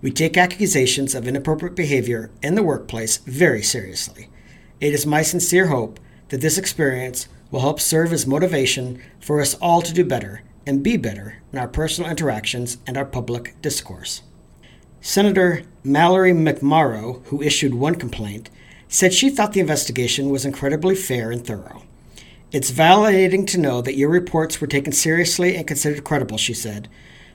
We 0.00 0.10
take 0.10 0.36
accusations 0.36 1.14
of 1.14 1.26
inappropriate 1.26 1.74
behavior 1.74 2.30
in 2.42 2.54
the 2.54 2.62
workplace 2.62 3.16
very 3.18 3.62
seriously. 3.62 4.28
It 4.80 4.94
is 4.94 5.06
my 5.06 5.22
sincere 5.22 5.66
hope 5.66 5.98
that 6.28 6.40
this 6.40 6.58
experience 6.58 7.28
will 7.50 7.60
help 7.60 7.80
serve 7.80 8.12
as 8.12 8.26
motivation 8.26 9.02
for 9.20 9.40
us 9.40 9.54
all 9.54 9.82
to 9.82 9.92
do 9.92 10.04
better 10.04 10.42
and 10.66 10.82
be 10.82 10.96
better 10.96 11.42
in 11.52 11.58
our 11.58 11.68
personal 11.68 12.10
interactions 12.10 12.78
and 12.86 12.96
our 12.96 13.04
public 13.04 13.60
discourse. 13.62 14.22
Senator 15.00 15.62
Mallory 15.82 16.32
McMorrow, 16.32 17.24
who 17.26 17.42
issued 17.42 17.74
one 17.74 17.94
complaint, 17.94 18.50
said 18.88 19.12
she 19.12 19.30
thought 19.30 19.52
the 19.52 19.60
investigation 19.60 20.28
was 20.28 20.44
incredibly 20.44 20.94
fair 20.94 21.30
and 21.30 21.46
thorough. 21.46 21.82
It's 22.50 22.70
validating 22.70 23.46
to 23.48 23.58
know 23.58 23.82
that 23.82 23.96
your 23.96 24.08
reports 24.08 24.58
were 24.58 24.66
taken 24.66 24.90
seriously 24.90 25.54
and 25.54 25.66
considered 25.66 26.02
credible, 26.02 26.38
she 26.38 26.54
said. 26.54 26.88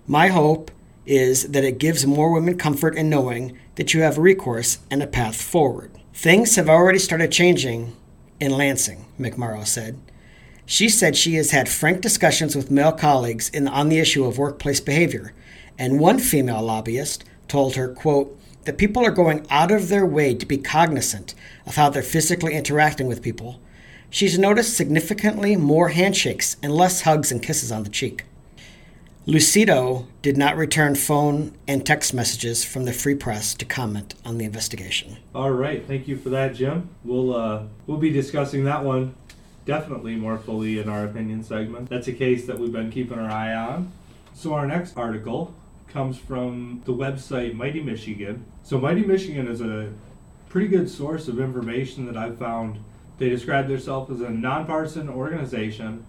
My 0.08 0.30
hope 0.30 0.72
is 1.06 1.50
that 1.50 1.64
it 1.64 1.78
gives 1.78 2.08
more 2.08 2.32
women 2.32 2.58
comfort 2.58 2.96
in 2.96 3.12
knowing 3.12 3.56
that 3.76 3.94
you 3.94 4.02
have 4.02 4.18
recourse 4.18 4.80
and 4.90 5.04
a 5.04 5.08
path 5.08 5.40
forward. 5.40 5.92
Things 6.16 6.56
have 6.56 6.68
already 6.68 6.98
started 6.98 7.32
changing 7.32 7.96
in 8.40 8.58
Lansing, 8.58 9.06
McMorrow 9.20 9.68
said. 9.68 10.00
She 10.66 10.90
said 10.90 11.16
she 11.16 11.36
has 11.36 11.52
had 11.52 11.70
frank 11.70 12.02
discussions 12.02 12.56
with 12.56 12.72
male 12.72 12.92
colleagues 12.92 13.50
in, 13.50 13.68
on 13.68 13.90
the 13.90 14.00
issue 14.00 14.26
of 14.26 14.40
workplace 14.40 14.80
behavior, 14.80 15.34
and 15.78 16.00
one 16.00 16.18
female 16.18 16.64
lobbyist 16.64 17.24
told 17.48 17.76
her, 17.76 17.88
quote, 17.88 18.36
that 18.64 18.80
people 18.80 19.06
are 19.06 19.12
going 19.12 19.46
out 19.52 19.70
of 19.70 19.90
their 19.90 20.08
way 20.08 20.34
to 20.34 20.46
be 20.48 20.58
cognizant 20.58 21.36
of 21.68 21.76
how 21.76 21.90
they're 21.90 22.02
physically 22.02 22.56
interacting 22.56 23.06
with 23.06 23.22
people 23.22 23.60
she's 24.14 24.38
noticed 24.38 24.78
significantly 24.78 25.56
more 25.56 25.90
handshakes 25.90 26.56
and 26.62 26.72
less 26.72 27.02
hugs 27.02 27.32
and 27.32 27.42
kisses 27.42 27.72
on 27.72 27.84
the 27.84 27.90
cheek. 27.90 28.24
Lucido 29.26 30.06
did 30.22 30.38
not 30.38 30.56
return 30.56 30.94
phone 30.94 31.54
and 31.68 31.86
text 31.86 32.14
messages 32.14 32.64
from 32.64 32.86
the 32.86 32.94
Free 32.94 33.16
Press 33.16 33.54
to 33.56 33.66
comment 33.66 34.14
on 34.24 34.38
the 34.38 34.46
investigation. 34.46 35.18
All 35.34 35.52
right, 35.52 35.86
thank 35.88 36.08
you 36.08 36.16
for 36.18 36.30
that, 36.30 36.54
Jim. 36.54 36.90
We'll 37.04 37.36
uh, 37.36 37.64
we'll 37.88 37.98
be 37.98 38.12
discussing 38.12 38.66
that 38.66 38.84
one 38.84 39.16
definitely 39.66 40.16
more 40.16 40.38
fully 40.38 40.78
in 40.78 40.90
our 40.90 41.06
opinion 41.06 41.42
segment. 41.42 41.90
That's 41.90 42.08
a 42.08 42.14
case 42.14 42.46
that 42.48 42.60
we've 42.60 42.72
been 42.72 42.92
keeping 42.92 43.18
our 43.18 43.32
eye 43.32 43.56
on. 43.56 43.92
So 44.34 44.54
our 44.54 44.68
next 44.68 44.98
article 44.98 45.56
comes 45.88 46.18
from 46.18 46.82
the 46.86 46.94
website 46.94 47.54
Mighty 47.54 47.82
Michigan. 47.82 48.46
So 48.62 48.78
Mighty 48.78 49.04
Michigan 49.04 49.48
is 49.48 49.62
a 49.62 49.94
pretty 50.50 50.68
good 50.68 50.90
source 50.90 51.30
of 51.30 51.40
information 51.40 52.06
that 52.08 52.18
I've 52.18 52.38
found 52.38 52.80
they 53.18 53.30
describe 53.30 53.68
themselves 53.68 54.12
as 54.12 54.22
a 54.22 54.30
nonpartisan 54.30 55.10
organization. 55.10 56.06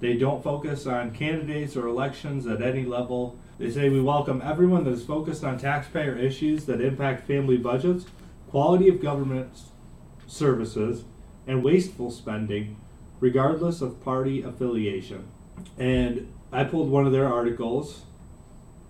They 0.00 0.16
don't 0.16 0.42
focus 0.42 0.86
on 0.86 1.12
candidates 1.12 1.76
or 1.76 1.86
elections 1.86 2.46
at 2.46 2.62
any 2.62 2.84
level. 2.84 3.38
They 3.58 3.70
say 3.70 3.88
we 3.88 4.00
welcome 4.00 4.42
everyone 4.44 4.84
that 4.84 4.90
is 4.90 5.04
focused 5.04 5.42
on 5.42 5.58
taxpayer 5.58 6.16
issues 6.16 6.66
that 6.66 6.80
impact 6.80 7.26
family 7.26 7.56
budgets, 7.56 8.06
quality 8.48 8.88
of 8.88 9.00
government 9.00 9.50
services, 10.26 11.04
and 11.46 11.64
wasteful 11.64 12.10
spending, 12.10 12.76
regardless 13.20 13.80
of 13.80 14.02
party 14.04 14.42
affiliation. 14.42 15.26
And 15.78 16.32
I 16.52 16.64
pulled 16.64 16.90
one 16.90 17.06
of 17.06 17.12
their 17.12 17.32
articles 17.32 18.02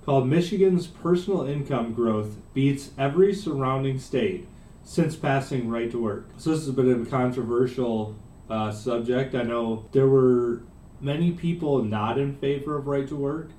called 0.04 0.28
Michigan's 0.28 0.86
Personal 0.86 1.42
Income 1.42 1.94
Growth 1.94 2.36
Beats 2.54 2.90
Every 2.98 3.34
Surrounding 3.34 3.98
State 3.98 4.46
since 4.86 5.16
passing 5.16 5.68
right 5.68 5.90
to 5.90 6.00
work. 6.00 6.28
So 6.38 6.50
this 6.50 6.64
bit 6.68 6.86
of 6.86 7.02
a 7.02 7.10
controversial 7.10 8.16
uh, 8.48 8.70
subject. 8.70 9.34
I 9.34 9.42
know 9.42 9.88
there 9.90 10.06
were 10.06 10.62
many 11.00 11.32
people 11.32 11.82
not 11.82 12.18
in 12.18 12.36
favor 12.36 12.78
of 12.78 12.86
right 12.86 13.06
to 13.08 13.16
work. 13.16 13.50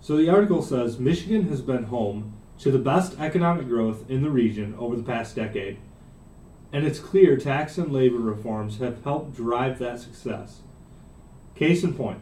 So 0.00 0.16
the 0.16 0.28
article 0.28 0.62
says 0.62 1.00
Michigan 1.00 1.48
has 1.48 1.60
been 1.60 1.84
home 1.84 2.34
to 2.60 2.70
the 2.70 2.78
best 2.78 3.18
economic 3.18 3.66
growth 3.66 4.08
in 4.08 4.22
the 4.22 4.30
region 4.30 4.76
over 4.78 4.94
the 4.94 5.02
past 5.02 5.34
decade. 5.34 5.78
And 6.72 6.86
it's 6.86 7.00
clear 7.00 7.36
tax 7.36 7.76
and 7.76 7.92
labor 7.92 8.18
reforms 8.18 8.78
have 8.78 9.02
helped 9.02 9.34
drive 9.34 9.80
that 9.80 9.98
success. 9.98 10.60
Case 11.56 11.82
in 11.82 11.94
point, 11.94 12.20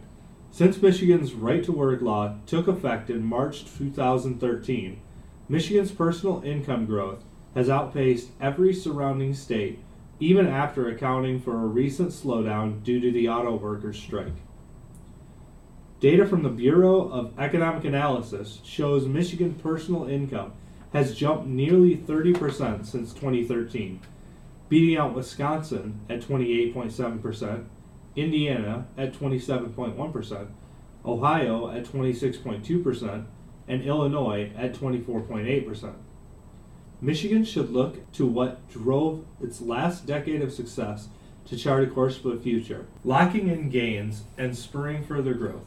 since 0.50 0.80
Michigan's 0.80 1.35
right 1.35 1.62
to 1.62 1.73
work 1.73 2.00
law 2.00 2.37
took 2.47 2.68
effect 2.68 3.11
in 3.11 3.23
March 3.23 3.64
2013, 3.76 4.99
Michigan's 5.47 5.92
personal 5.92 6.42
income 6.42 6.87
growth 6.87 7.23
has 7.54 7.69
outpaced 7.69 8.28
every 8.40 8.73
surrounding 8.73 9.35
state, 9.35 9.78
even 10.19 10.47
after 10.47 10.88
accounting 10.88 11.40
for 11.40 11.54
a 11.54 11.66
recent 11.66 12.11
slowdown 12.11 12.83
due 12.83 13.00
to 13.00 13.11
the 13.11 13.28
auto 13.28 13.57
workers' 13.57 13.99
strike. 13.99 14.35
Data 16.00 16.26
from 16.26 16.42
the 16.42 16.49
Bureau 16.49 17.11
of 17.11 17.38
Economic 17.38 17.85
Analysis 17.85 18.61
shows 18.64 19.07
Michigan 19.07 19.54
personal 19.54 20.09
income 20.09 20.52
has 20.92 21.14
jumped 21.14 21.47
nearly 21.47 21.97
30% 21.97 22.87
since 22.87 23.12
2013, 23.12 24.00
beating 24.69 24.97
out 24.97 25.14
Wisconsin 25.14 26.00
at 26.09 26.21
28.7%, 26.23 27.64
Indiana 28.16 28.87
at 28.97 29.12
27.1%, 29.12 30.49
Ohio 31.04 31.71
at 31.71 31.85
26.2%, 31.85 33.25
and 33.69 33.83
Illinois 33.83 34.50
at 34.57 34.75
24.8%. 34.75 35.95
Michigan 37.02 37.45
should 37.45 37.71
look 37.71 38.11
to 38.12 38.26
what 38.26 38.69
drove 38.71 39.25
its 39.40 39.62
last 39.62 40.07
decade 40.07 40.42
of 40.42 40.52
success 40.52 41.09
to 41.47 41.57
chart 41.57 41.83
a 41.83 41.87
course 41.87 42.19
for 42.19 42.28
the 42.28 42.40
future, 42.40 42.87
locking 43.04 43.49
in 43.49 43.71
gains 43.71 44.25
and 44.37 44.57
spurring 44.57 45.02
further 45.02 45.33
growth. 45.33 45.64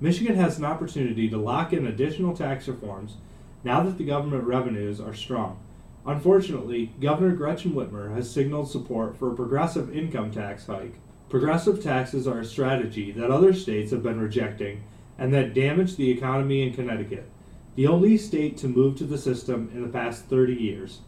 Michigan 0.00 0.34
has 0.34 0.58
an 0.58 0.64
opportunity 0.64 1.28
to 1.28 1.38
lock 1.38 1.72
in 1.72 1.86
additional 1.86 2.36
tax 2.36 2.66
reforms 2.66 3.14
now 3.62 3.82
that 3.84 3.96
the 3.96 4.04
government 4.04 4.44
revenues 4.44 5.00
are 5.00 5.14
strong. 5.14 5.58
Unfortunately, 6.04 6.92
Governor 7.00 7.34
Gretchen 7.34 7.72
Whitmer 7.72 8.14
has 8.14 8.30
signaled 8.30 8.70
support 8.70 9.16
for 9.16 9.30
a 9.30 9.36
progressive 9.36 9.96
income 9.96 10.32
tax 10.32 10.66
hike. 10.66 10.96
Progressive 11.30 11.82
taxes 11.82 12.26
are 12.26 12.40
a 12.40 12.44
strategy 12.44 13.12
that 13.12 13.30
other 13.30 13.54
states 13.54 13.92
have 13.92 14.02
been 14.02 14.20
rejecting 14.20 14.82
and 15.16 15.32
that 15.32 15.54
damaged 15.54 15.96
the 15.96 16.10
economy 16.10 16.62
in 16.62 16.74
Connecticut 16.74 17.30
the 17.76 17.86
only 17.86 18.16
state 18.16 18.56
to 18.58 18.68
move 18.68 18.96
to 18.96 19.04
the 19.04 19.18
system 19.18 19.70
in 19.74 19.82
the 19.82 19.88
past 19.88 20.26
30 20.26 20.54
years. 20.54 21.00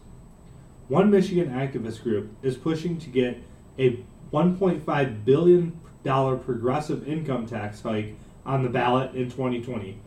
One 0.87 1.09
Michigan 1.09 1.49
activist 1.49 2.03
group 2.03 2.31
is 2.41 2.57
pushing 2.57 2.97
to 2.99 3.09
get 3.09 3.41
a 3.77 3.99
$1.5 4.31 5.25
billion 5.25 5.79
progressive 6.03 7.07
income 7.07 7.45
tax 7.45 7.81
hike 7.81 8.15
on 8.45 8.63
the 8.63 8.69
ballot 8.69 9.13
in 9.13 9.29
2020. 9.29 9.97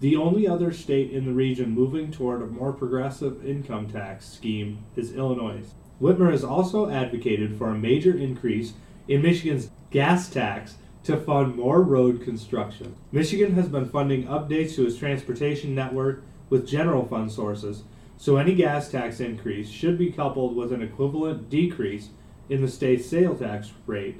The 0.00 0.16
only 0.16 0.48
other 0.48 0.72
state 0.72 1.12
in 1.12 1.26
the 1.26 1.32
region 1.32 1.70
moving 1.70 2.10
toward 2.10 2.42
a 2.42 2.46
more 2.46 2.72
progressive 2.72 3.46
income 3.46 3.88
tax 3.88 4.28
scheme 4.28 4.78
is 4.96 5.14
Illinois. 5.14 5.62
Whitmer 6.00 6.32
has 6.32 6.42
also 6.42 6.90
advocated 6.90 7.56
for 7.56 7.68
a 7.68 7.78
major 7.78 8.16
increase 8.16 8.72
in 9.06 9.22
Michigan's 9.22 9.70
gas 9.90 10.28
tax 10.28 10.74
to 11.04 11.16
fund 11.16 11.56
more 11.56 11.82
road 11.82 12.22
construction. 12.22 12.94
Michigan 13.10 13.54
has 13.54 13.68
been 13.68 13.88
funding 13.88 14.24
updates 14.24 14.74
to 14.76 14.86
its 14.86 14.96
transportation 14.96 15.74
network 15.74 16.22
with 16.48 16.66
general 16.66 17.06
fund 17.06 17.32
sources, 17.32 17.82
so 18.16 18.36
any 18.36 18.54
gas 18.54 18.90
tax 18.90 19.18
increase 19.18 19.68
should 19.68 19.98
be 19.98 20.12
coupled 20.12 20.54
with 20.54 20.72
an 20.72 20.82
equivalent 20.82 21.50
decrease 21.50 22.10
in 22.48 22.60
the 22.60 22.68
state's 22.68 23.06
sale 23.06 23.34
tax 23.34 23.72
rate. 23.86 24.16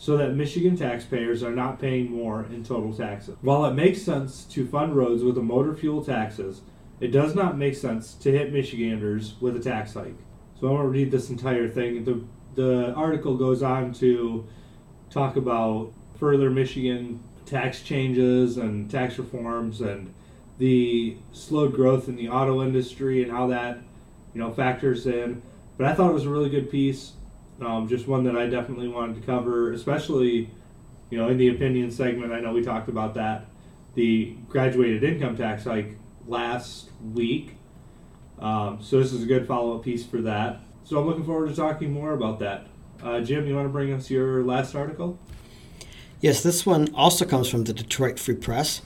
so 0.00 0.16
that 0.16 0.34
Michigan 0.34 0.74
taxpayers 0.74 1.42
are 1.42 1.54
not 1.54 1.78
paying 1.78 2.10
more 2.10 2.46
in 2.46 2.64
total 2.64 2.90
taxes. 2.90 3.36
While 3.42 3.66
it 3.66 3.74
makes 3.74 4.00
sense 4.00 4.44
to 4.44 4.66
fund 4.66 4.96
roads 4.96 5.22
with 5.22 5.34
the 5.34 5.42
motor 5.42 5.74
fuel 5.74 6.02
taxes, 6.02 6.62
it 7.00 7.08
does 7.08 7.34
not 7.34 7.58
make 7.58 7.74
sense 7.74 8.14
to 8.14 8.32
hit 8.32 8.50
Michiganders 8.50 9.34
with 9.42 9.56
a 9.56 9.60
tax 9.60 9.92
hike. 9.92 10.16
So 10.58 10.68
I 10.68 10.70
want 10.70 10.84
to 10.86 10.88
read 10.88 11.10
this 11.10 11.28
entire 11.28 11.68
thing. 11.68 12.04
The, 12.04 12.24
the 12.54 12.94
article 12.94 13.36
goes 13.36 13.62
on 13.62 13.92
to 13.94 14.46
talk 15.10 15.36
about 15.36 15.92
further 16.18 16.50
Michigan 16.50 17.22
tax 17.46 17.82
changes 17.82 18.56
and 18.56 18.90
tax 18.90 19.18
reforms 19.18 19.80
and 19.80 20.14
the 20.58 21.16
slowed 21.32 21.74
growth 21.74 22.08
in 22.08 22.16
the 22.16 22.28
auto 22.28 22.62
industry 22.62 23.22
and 23.22 23.32
how 23.32 23.46
that 23.48 23.78
you 24.34 24.40
know 24.40 24.52
factors 24.52 25.06
in. 25.06 25.42
But 25.76 25.86
I 25.86 25.94
thought 25.94 26.10
it 26.10 26.14
was 26.14 26.26
a 26.26 26.30
really 26.30 26.50
good 26.50 26.70
piece. 26.70 27.12
Um, 27.60 27.88
just 27.88 28.06
one 28.06 28.24
that 28.24 28.36
I 28.36 28.46
definitely 28.46 28.88
wanted 28.88 29.20
to 29.20 29.26
cover, 29.26 29.72
especially, 29.72 30.50
you 31.10 31.18
know, 31.18 31.28
in 31.28 31.36
the 31.36 31.48
opinion 31.48 31.90
segment. 31.90 32.32
I 32.32 32.40
know 32.40 32.52
we 32.52 32.62
talked 32.62 32.88
about 32.88 33.14
that, 33.14 33.46
the 33.94 34.36
graduated 34.48 35.04
income 35.04 35.36
tax 35.36 35.64
hike 35.64 35.98
last 36.26 36.90
week. 37.12 37.56
Um, 38.38 38.78
so 38.80 38.98
this 38.98 39.12
is 39.12 39.22
a 39.22 39.26
good 39.26 39.46
follow-up 39.46 39.84
piece 39.84 40.06
for 40.06 40.22
that. 40.22 40.60
So 40.84 40.98
I'm 40.98 41.06
looking 41.06 41.24
forward 41.24 41.50
to 41.50 41.54
talking 41.54 41.92
more 41.92 42.12
about 42.12 42.38
that. 42.38 42.66
Uh, 43.02 43.20
Jim, 43.20 43.46
you 43.46 43.54
want 43.54 43.66
to 43.66 43.72
bring 43.72 43.92
us 43.92 44.10
your 44.10 44.42
last 44.42 44.74
article? 44.74 45.18
Yes, 46.20 46.42
this 46.42 46.66
one 46.66 46.94
also 46.94 47.24
comes 47.24 47.48
from 47.48 47.64
the 47.64 47.72
Detroit 47.72 48.18
Free 48.18 48.34
Press. 48.34 48.82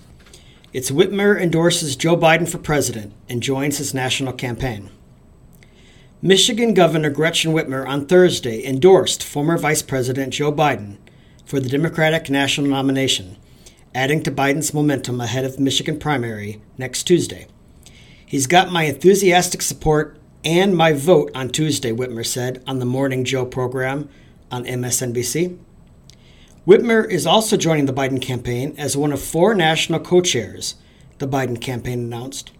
It's 0.73 0.91
Whitmer 0.91 1.41
endorses 1.41 1.97
Joe 1.97 2.17
Biden 2.17 2.49
for 2.49 2.59
president 2.59 3.13
and 3.29 3.43
joins 3.43 3.79
his 3.79 3.93
national 3.93 4.33
campaign. 4.33 4.91
Michigan 6.23 6.75
Governor 6.75 7.11
Gretchen 7.11 7.53
Whitmer 7.53 7.87
on 7.87 8.07
Thursday 8.07 8.65
endorsed 8.65 9.23
former 9.23 9.59
Vice 9.59 9.83
President 9.83 10.33
Joe 10.33 10.53
Biden 10.53 10.99
for 11.45 11.59
the 11.59 11.69
Democratic 11.69 12.31
national 12.31 12.69
nomination, 12.69 13.37
adding 13.95 14.23
to 14.23 14.31
Biden's 14.31 14.73
momentum 14.73 15.21
ahead 15.21 15.45
of 15.45 15.59
Michigan 15.59 15.99
primary 15.99 16.63
next 16.79 17.03
Tuesday. 17.03 17.49
He's 18.25 18.47
got 18.47 18.73
my 18.73 18.85
enthusiastic 18.85 19.61
support 19.61 20.19
and 20.45 20.77
my 20.77 20.93
vote 20.93 21.31
on 21.35 21.49
Tuesday, 21.49 21.91
Whitmer 21.91 22.27
said 22.27 22.63
on 22.67 22.79
the 22.79 22.85
Morning 22.85 23.25
Joe 23.25 23.47
program 23.47 24.09
on 24.51 24.65
MSNBC. 24.65 25.59
Whitmer 26.67 27.11
is 27.11 27.27
also 27.27 27.57
joining 27.57 27.87
the 27.87 27.93
Biden 27.93 28.21
campaign 28.21 28.75
as 28.77 28.97
one 28.97 29.13
of 29.13 29.23
four 29.23 29.55
national 29.55 30.01
co 30.01 30.21
chairs, 30.21 30.75
the 31.19 31.29
Biden 31.29 31.61
campaign 31.61 32.01
announced. 32.01 32.53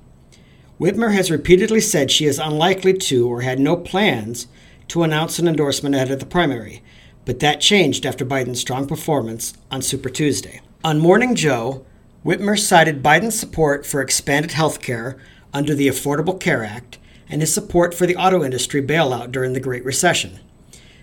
Whitmer 0.81 1.13
has 1.13 1.31
repeatedly 1.31 1.81
said 1.81 2.11
she 2.11 2.25
is 2.25 2.39
unlikely 2.39 2.95
to 2.95 3.29
or 3.29 3.43
had 3.43 3.59
no 3.59 3.77
plans 3.77 4.47
to 4.89 5.03
announce 5.03 5.39
an 5.39 5.47
endorsement 5.47 5.95
ahead 5.95 6.11
of 6.11 6.21
the 6.21 6.27
primary, 6.27 6.83
but 7.25 7.41
that 7.41 7.61
changed 7.61 8.05
after 8.05 8.25
Biden's 8.25 8.61
strong 8.61 8.87
performance 8.87 9.55
on 9.71 9.83
Super 9.83 10.09
Tuesday. 10.09 10.61
On 10.83 10.99
Morning 10.99 11.35
Joe, 11.35 11.85
Whitmer 12.25 12.59
cited 12.59 13.03
Biden's 13.03 13.39
support 13.39 13.87
for 13.87 14.01
expanded 14.01 14.53
health 14.53 14.81
care 14.81 15.19
under 15.53 15.75
the 15.75 15.89
Affordable 15.89 16.41
Care 16.41 16.65
Act 16.65 16.99
and 17.29 17.41
his 17.41 17.53
support 17.53 17.95
for 17.95 18.07
the 18.07 18.17
auto 18.17 18.45
industry 18.45 18.83
bailout 18.83 19.33
during 19.33 19.53
the 19.53 19.61
Great 19.61 19.85
Recession. 19.85 20.41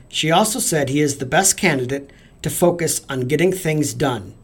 She 0.10 0.32
also 0.32 0.60
said 0.60 0.90
he 0.90 1.02
is 1.02 1.18
the 1.18 1.26
best 1.26 1.58
candidate 1.58 2.12
to 2.42 2.50
focus 2.50 3.02
on 3.10 3.22
getting 3.22 3.52
things 3.52 3.94
done 3.94 4.36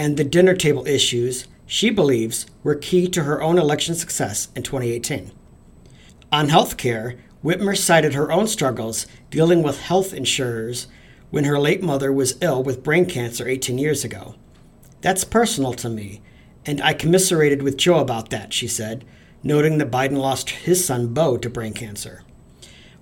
and 0.00 0.16
the 0.16 0.24
dinner 0.24 0.54
table 0.54 0.86
issues 0.86 1.46
she 1.66 1.90
believes 1.90 2.46
were 2.64 2.74
key 2.74 3.06
to 3.06 3.24
her 3.24 3.42
own 3.42 3.58
election 3.58 3.94
success 3.94 4.48
in 4.56 4.62
2018. 4.62 5.30
On 6.32 6.48
health 6.48 6.78
care, 6.78 7.16
Whitmer 7.44 7.76
cited 7.76 8.14
her 8.14 8.32
own 8.32 8.46
struggles 8.46 9.06
dealing 9.30 9.62
with 9.62 9.82
health 9.82 10.14
insurers 10.14 10.88
when 11.28 11.44
her 11.44 11.60
late 11.60 11.82
mother 11.82 12.10
was 12.10 12.38
ill 12.40 12.62
with 12.62 12.82
brain 12.82 13.04
cancer 13.04 13.46
18 13.46 13.76
years 13.76 14.02
ago. 14.02 14.36
That's 15.02 15.22
personal 15.22 15.74
to 15.74 15.90
me, 15.90 16.22
and 16.64 16.80
I 16.80 16.94
commiserated 16.94 17.62
with 17.62 17.76
Joe 17.76 17.98
about 17.98 18.30
that, 18.30 18.54
she 18.54 18.68
said, 18.68 19.04
noting 19.42 19.78
that 19.78 19.90
Biden 19.90 20.18
lost 20.18 20.50
his 20.50 20.84
son 20.84 21.14
Beau 21.14 21.36
to 21.36 21.48
brain 21.50 21.72
cancer. 21.72 22.22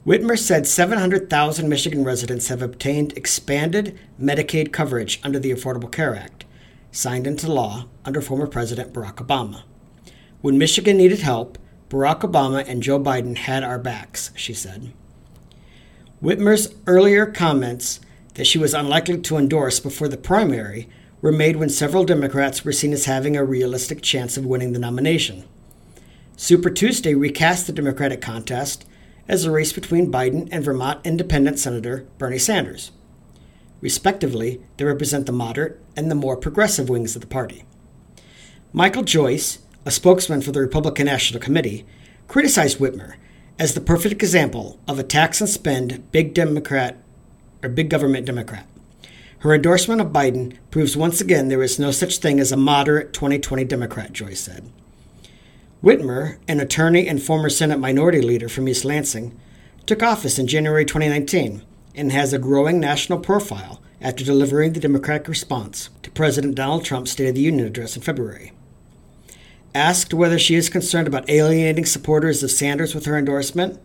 Whitmer 0.06 0.38
said 0.38 0.66
700,000 0.66 1.68
Michigan 1.68 2.04
residents 2.04 2.48
have 2.48 2.62
obtained 2.62 3.16
expanded 3.16 3.98
Medicaid 4.20 4.72
coverage 4.72 5.20
under 5.22 5.38
the 5.38 5.50
Affordable 5.50 5.92
Care 5.92 6.16
Act 6.16 6.44
signed 6.90 7.26
into 7.26 7.52
law 7.52 7.86
under 8.04 8.20
former 8.20 8.46
President 8.46 8.92
Barack 8.92 9.16
Obama. 9.16 9.62
When 10.40 10.56
Michigan 10.56 10.96
needed 10.96 11.20
help, 11.20 11.58
Barack 11.90 12.20
Obama 12.20 12.64
and 12.66 12.82
Joe 12.82 12.98
Biden 12.98 13.36
had 13.36 13.62
our 13.62 13.78
backs, 13.78 14.30
she 14.34 14.54
said. 14.54 14.92
Whitmer's 16.22 16.74
earlier 16.86 17.26
comments 17.26 18.00
that 18.34 18.46
she 18.46 18.58
was 18.58 18.74
unlikely 18.74 19.20
to 19.20 19.36
endorse 19.36 19.80
before 19.80 20.08
the 20.08 20.16
primary 20.16 20.88
were 21.20 21.32
made 21.32 21.56
when 21.56 21.68
several 21.68 22.04
Democrats 22.04 22.64
were 22.64 22.72
seen 22.72 22.92
as 22.92 23.06
having 23.06 23.36
a 23.36 23.44
realistic 23.44 24.02
chance 24.02 24.36
of 24.36 24.46
winning 24.46 24.72
the 24.72 24.78
nomination. 24.78 25.44
Super 26.40 26.70
Tuesday 26.70 27.14
recast 27.14 27.66
the 27.66 27.72
Democratic 27.72 28.20
contest 28.20 28.86
as 29.26 29.44
a 29.44 29.50
race 29.50 29.72
between 29.72 30.12
Biden 30.12 30.48
and 30.52 30.64
Vermont 30.64 31.04
Independent 31.04 31.58
Senator 31.58 32.06
Bernie 32.16 32.38
Sanders. 32.38 32.92
Respectively, 33.80 34.60
they 34.76 34.84
represent 34.84 35.26
the 35.26 35.32
moderate 35.32 35.82
and 35.96 36.08
the 36.08 36.14
more 36.14 36.36
progressive 36.36 36.88
wings 36.88 37.16
of 37.16 37.22
the 37.22 37.26
party. 37.26 37.64
Michael 38.72 39.02
Joyce, 39.02 39.58
a 39.84 39.90
spokesman 39.90 40.40
for 40.40 40.52
the 40.52 40.60
Republican 40.60 41.06
National 41.06 41.40
Committee, 41.40 41.84
criticized 42.28 42.78
Whitmer 42.78 43.16
as 43.58 43.74
the 43.74 43.80
perfect 43.80 44.14
example 44.14 44.78
of 44.86 45.00
a 45.00 45.02
tax 45.02 45.40
and 45.40 45.50
spend 45.50 46.08
big 46.12 46.34
Democrat 46.34 46.98
or 47.64 47.68
big 47.68 47.90
government 47.90 48.26
Democrat. 48.26 48.68
Her 49.40 49.52
endorsement 49.52 50.00
of 50.00 50.12
Biden 50.12 50.56
proves 50.70 50.96
once 50.96 51.20
again 51.20 51.48
there 51.48 51.64
is 51.64 51.80
no 51.80 51.90
such 51.90 52.18
thing 52.18 52.38
as 52.38 52.52
a 52.52 52.56
moderate 52.56 53.12
2020 53.12 53.64
Democrat, 53.64 54.12
Joyce 54.12 54.38
said. 54.38 54.70
Whitmer, 55.82 56.38
an 56.48 56.58
attorney 56.58 57.06
and 57.06 57.22
former 57.22 57.48
Senate 57.48 57.78
Minority 57.78 58.20
Leader 58.20 58.48
from 58.48 58.68
East 58.68 58.84
Lansing, 58.84 59.38
took 59.86 60.02
office 60.02 60.36
in 60.36 60.48
January 60.48 60.84
2019 60.84 61.62
and 61.94 62.10
has 62.10 62.32
a 62.32 62.38
growing 62.38 62.80
national 62.80 63.20
profile 63.20 63.80
after 64.00 64.24
delivering 64.24 64.72
the 64.72 64.80
Democratic 64.80 65.28
response 65.28 65.90
to 66.02 66.10
President 66.10 66.56
Donald 66.56 66.84
Trump's 66.84 67.12
State 67.12 67.28
of 67.28 67.36
the 67.36 67.42
Union 67.42 67.66
address 67.66 67.94
in 67.94 68.02
February. 68.02 68.52
Asked 69.72 70.12
whether 70.12 70.38
she 70.38 70.56
is 70.56 70.68
concerned 70.68 71.06
about 71.06 71.30
alienating 71.30 71.86
supporters 71.86 72.42
of 72.42 72.50
Sanders 72.50 72.92
with 72.92 73.06
her 73.06 73.16
endorsement, 73.16 73.78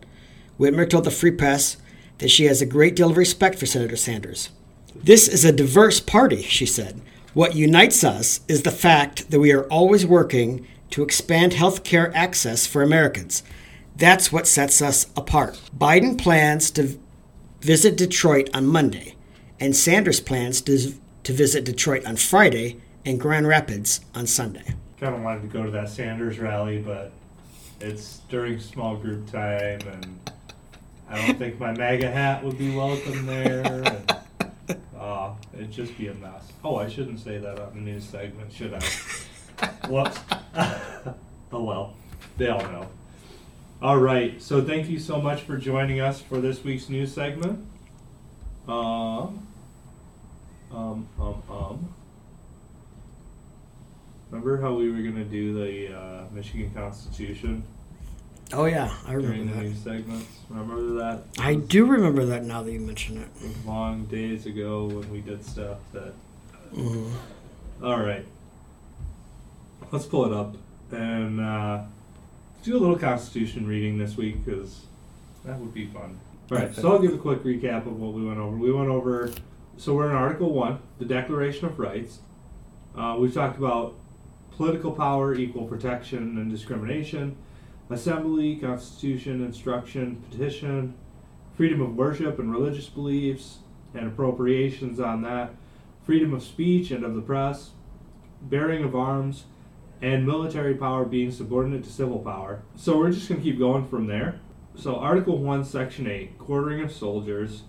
Whitmer 0.58 0.90
told 0.90 1.04
the 1.04 1.12
Free 1.12 1.30
Press 1.30 1.76
that 2.18 2.30
she 2.30 2.46
has 2.46 2.60
a 2.60 2.66
great 2.66 2.96
deal 2.96 3.10
of 3.10 3.16
respect 3.16 3.56
for 3.56 3.66
Senator 3.66 3.96
Sanders. 3.96 4.50
This 4.96 5.28
is 5.28 5.44
a 5.44 5.52
diverse 5.52 6.00
party, 6.00 6.42
she 6.42 6.66
said. 6.66 7.00
What 7.34 7.54
unites 7.54 8.02
us 8.02 8.40
is 8.48 8.62
the 8.62 8.70
fact 8.70 9.30
that 9.30 9.40
we 9.40 9.52
are 9.52 9.64
always 9.64 10.06
working 10.06 10.66
to 10.90 11.02
expand 11.02 11.54
health 11.54 11.84
care 11.84 12.14
access 12.16 12.66
for 12.66 12.82
Americans. 12.82 13.42
That's 13.96 14.32
what 14.32 14.46
sets 14.46 14.82
us 14.82 15.06
apart. 15.16 15.60
Biden 15.76 16.18
plans 16.18 16.70
to 16.72 16.98
visit 17.60 17.96
Detroit 17.96 18.50
on 18.52 18.66
Monday, 18.66 19.14
and 19.60 19.74
Sanders 19.74 20.20
plans 20.20 20.60
to, 20.62 20.94
to 21.22 21.32
visit 21.32 21.64
Detroit 21.64 22.04
on 22.04 22.16
Friday 22.16 22.80
and 23.04 23.20
Grand 23.20 23.46
Rapids 23.46 24.00
on 24.14 24.26
Sunday. 24.26 24.74
Kind 25.00 25.14
of 25.14 25.22
wanted 25.22 25.42
to 25.42 25.48
go 25.48 25.62
to 25.62 25.70
that 25.70 25.88
Sanders 25.88 26.38
rally, 26.38 26.78
but 26.78 27.12
it's 27.80 28.20
during 28.28 28.58
small 28.58 28.96
group 28.96 29.30
time, 29.30 29.80
and 29.80 30.30
I 31.08 31.26
don't 31.26 31.38
think 31.38 31.60
my 31.60 31.72
MAGA 31.72 32.10
hat 32.10 32.42
would 32.42 32.58
be 32.58 32.74
welcome 32.74 33.26
there. 33.26 33.62
And, 33.64 34.78
uh, 34.98 35.34
it'd 35.54 35.70
just 35.70 35.96
be 35.98 36.08
a 36.08 36.14
mess. 36.14 36.52
Oh, 36.64 36.76
I 36.76 36.88
shouldn't 36.88 37.20
say 37.20 37.38
that 37.38 37.60
on 37.60 37.74
the 37.74 37.80
news 37.80 38.04
segment, 38.04 38.52
should 38.52 38.74
I? 38.74 38.80
Whoops. 39.88 40.18
oh 41.52 41.62
well, 41.62 41.94
they 42.36 42.48
all 42.48 42.60
know. 42.62 42.88
All 43.82 43.98
right, 43.98 44.40
so 44.40 44.62
thank 44.62 44.88
you 44.88 44.98
so 44.98 45.20
much 45.20 45.42
for 45.42 45.56
joining 45.56 46.00
us 46.00 46.20
for 46.20 46.40
this 46.40 46.64
week's 46.64 46.88
news 46.88 47.12
segment. 47.12 47.66
Um, 48.66 49.46
um, 50.72 51.08
um, 51.20 51.42
um. 51.50 51.94
Remember 54.30 54.60
how 54.60 54.72
we 54.74 54.90
were 54.90 55.02
gonna 55.02 55.24
do 55.24 55.54
the 55.54 55.94
uh, 55.96 56.24
Michigan 56.32 56.70
Constitution 56.74 57.62
Oh 58.52 58.66
yeah, 58.66 58.94
I 59.06 59.12
remember 59.12 59.34
during 59.36 59.46
the 59.48 59.54
that. 59.54 59.62
news 59.62 59.78
segments? 59.78 60.28
Remember 60.50 60.94
that? 61.00 61.22
I 61.38 61.54
do 61.54 61.86
remember 61.86 62.24
that 62.26 62.44
now 62.44 62.62
that 62.62 62.70
you 62.72 62.80
mention 62.80 63.22
it. 63.22 63.28
Long 63.66 64.04
days 64.04 64.46
ago 64.46 64.86
when 64.86 65.10
we 65.10 65.20
did 65.20 65.44
stuff 65.44 65.78
that. 65.92 66.12
Mhm. 66.74 67.10
All 67.82 68.00
right, 68.00 68.24
let's 69.94 70.06
pull 70.06 70.26
it 70.26 70.32
up 70.32 70.56
and 70.90 71.40
uh, 71.40 71.80
do 72.64 72.76
a 72.76 72.80
little 72.80 72.98
Constitution 72.98 73.64
reading 73.64 73.96
this 73.96 74.16
week 74.16 74.44
because 74.44 74.86
that 75.44 75.56
would 75.60 75.72
be 75.72 75.86
fun. 75.86 76.18
All 76.50 76.58
right, 76.58 76.74
so 76.74 76.92
I'll 76.92 76.98
give 76.98 77.14
a 77.14 77.18
quick 77.18 77.44
recap 77.44 77.86
of 77.86 78.00
what 78.00 78.12
we 78.12 78.24
went 78.26 78.40
over. 78.40 78.56
We 78.56 78.72
went 78.72 78.88
over, 78.88 79.30
so 79.76 79.94
we're 79.94 80.10
in 80.10 80.16
Article 80.16 80.52
1, 80.52 80.80
the 80.98 81.04
Declaration 81.04 81.66
of 81.66 81.78
Rights. 81.78 82.18
Uh, 82.98 83.16
we've 83.20 83.32
talked 83.32 83.56
about 83.56 83.94
political 84.50 84.90
power, 84.90 85.32
equal 85.32 85.64
protection, 85.64 86.38
and 86.38 86.50
discrimination, 86.50 87.36
assembly, 87.88 88.56
constitution, 88.56 89.44
instruction, 89.44 90.20
petition, 90.28 90.94
freedom 91.56 91.80
of 91.80 91.94
worship 91.94 92.40
and 92.40 92.50
religious 92.50 92.88
beliefs, 92.88 93.58
and 93.94 94.08
appropriations 94.08 94.98
on 94.98 95.22
that. 95.22 95.54
freedom 96.02 96.34
of 96.34 96.42
speech 96.42 96.90
and 96.90 97.04
of 97.04 97.14
the 97.14 97.22
press, 97.22 97.70
bearing 98.42 98.82
of 98.82 98.94
arms, 98.94 99.44
and 100.04 100.26
military 100.26 100.74
power 100.74 101.06
being 101.06 101.30
subordinate 101.30 101.82
to 101.82 101.90
civil 101.90 102.18
power. 102.18 102.60
So 102.76 102.98
we're 102.98 103.10
just 103.10 103.26
going 103.26 103.40
to 103.40 103.44
keep 103.44 103.58
going 103.58 103.88
from 103.88 104.06
there. 104.06 104.38
So 104.76 104.96
Article 104.96 105.38
1, 105.38 105.64
Section 105.64 106.06
8, 106.06 106.38
quartering 106.38 106.82
of 106.82 106.92
soldiers, 106.92 107.62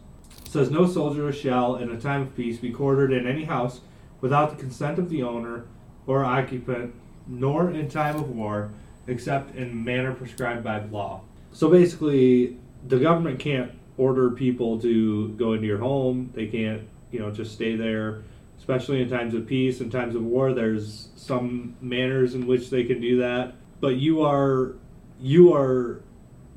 says 0.50 0.70
no 0.70 0.86
soldier 0.86 1.32
shall, 1.32 1.78
in 1.78 1.90
a 1.90 2.00
time 2.00 2.24
of 2.24 2.36
peace, 2.36 2.58
be 2.58 2.72
quartered 2.72 3.14
in 3.14 3.26
any 3.26 3.46
house 3.46 3.80
without 4.20 4.50
the 4.50 4.58
consent 4.58 5.00
of 5.00 5.10
the 5.10 5.24
owner 5.24 5.64
or 6.08 6.26
occupant, 6.26 6.94
nor 7.26 7.72
in 7.72 7.88
time 7.88 8.18
of 8.18 8.30
war, 8.30 8.72
except 9.08 9.56
in 9.56 9.86
manner 9.86 10.14
prescribed 10.14 10.62
by 10.62 10.84
law. 10.84 11.22
So 11.54 11.70
basically, 11.70 12.58
the 12.86 13.00
government 13.00 13.40
can't 13.40 13.72
order 13.96 14.30
people 14.32 14.78
to 14.82 15.30
go 15.30 15.54
into 15.54 15.68
your 15.68 15.80
home. 15.80 16.32
They 16.34 16.48
can't, 16.48 16.82
you 17.12 17.20
know, 17.20 17.32
just 17.32 17.54
stay 17.54 17.78
there. 17.78 18.24
Especially 18.58 19.02
in 19.02 19.10
times 19.10 19.34
of 19.34 19.46
peace 19.46 19.80
and 19.80 19.92
times 19.92 20.16
of 20.16 20.24
war, 20.24 20.54
there's 20.54 21.10
some 21.16 21.76
manners 21.82 22.34
in 22.34 22.48
which 22.48 22.70
they 22.70 22.84
can 22.84 23.00
do 23.00 23.20
that. 23.20 23.54
But 23.80 23.98
you 23.98 24.24
are, 24.24 24.76
you 25.20 25.54
are 25.54 26.02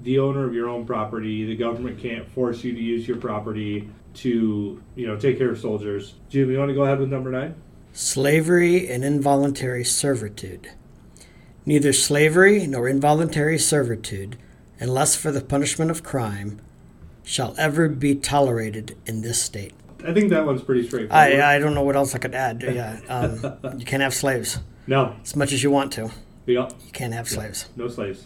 the 0.02 0.18
owner 0.18 0.46
of 0.46 0.54
your 0.54 0.68
own 0.68 0.86
property. 0.86 1.44
The 1.44 1.56
government 1.56 1.98
can't 1.98 2.26
force 2.30 2.64
you 2.64 2.72
to 2.72 2.80
use 2.80 3.06
your 3.06 3.18
property 3.18 3.90
to, 4.14 4.82
you 4.94 5.06
know, 5.06 5.16
take 5.16 5.38
care 5.38 5.50
of 5.50 5.58
soldiers. 5.58 6.14
Jim, 6.28 6.50
you 6.50 6.58
want 6.58 6.70
to 6.70 6.74
go 6.74 6.84
ahead 6.84 6.98
with 6.98 7.10
number 7.10 7.30
nine? 7.30 7.54
Slavery 7.92 8.88
and 8.88 9.04
involuntary 9.04 9.84
servitude. 9.84 10.70
Neither 11.66 11.92
slavery 11.92 12.66
nor 12.66 12.88
involuntary 12.88 13.58
servitude, 13.58 14.38
unless 14.80 15.16
for 15.16 15.30
the 15.30 15.40
punishment 15.40 15.90
of 15.90 16.02
crime, 16.02 16.60
shall 17.22 17.54
ever 17.58 17.88
be 17.88 18.14
tolerated 18.14 18.96
in 19.04 19.20
this 19.20 19.42
state. 19.42 19.74
I 20.06 20.12
think 20.14 20.30
that 20.30 20.46
one's 20.46 20.62
pretty 20.62 20.86
straightforward. 20.86 21.12
I, 21.40 21.56
I 21.56 21.58
don't 21.58 21.74
know 21.74 21.82
what 21.82 21.96
else 21.96 22.14
I 22.14 22.18
could 22.18 22.34
add. 22.34 22.62
Yeah, 22.62 23.00
um, 23.08 23.78
you 23.78 23.84
can't 23.84 24.02
have 24.02 24.14
slaves 24.14 24.58
no, 24.86 25.16
as 25.22 25.34
much 25.36 25.52
as 25.52 25.62
you 25.62 25.70
want 25.70 25.92
to. 25.94 26.10
yeah, 26.46 26.68
You 26.86 26.92
can't 26.92 27.12
have 27.14 27.28
slaves, 27.28 27.68
no 27.76 27.88
slaves. 27.88 28.24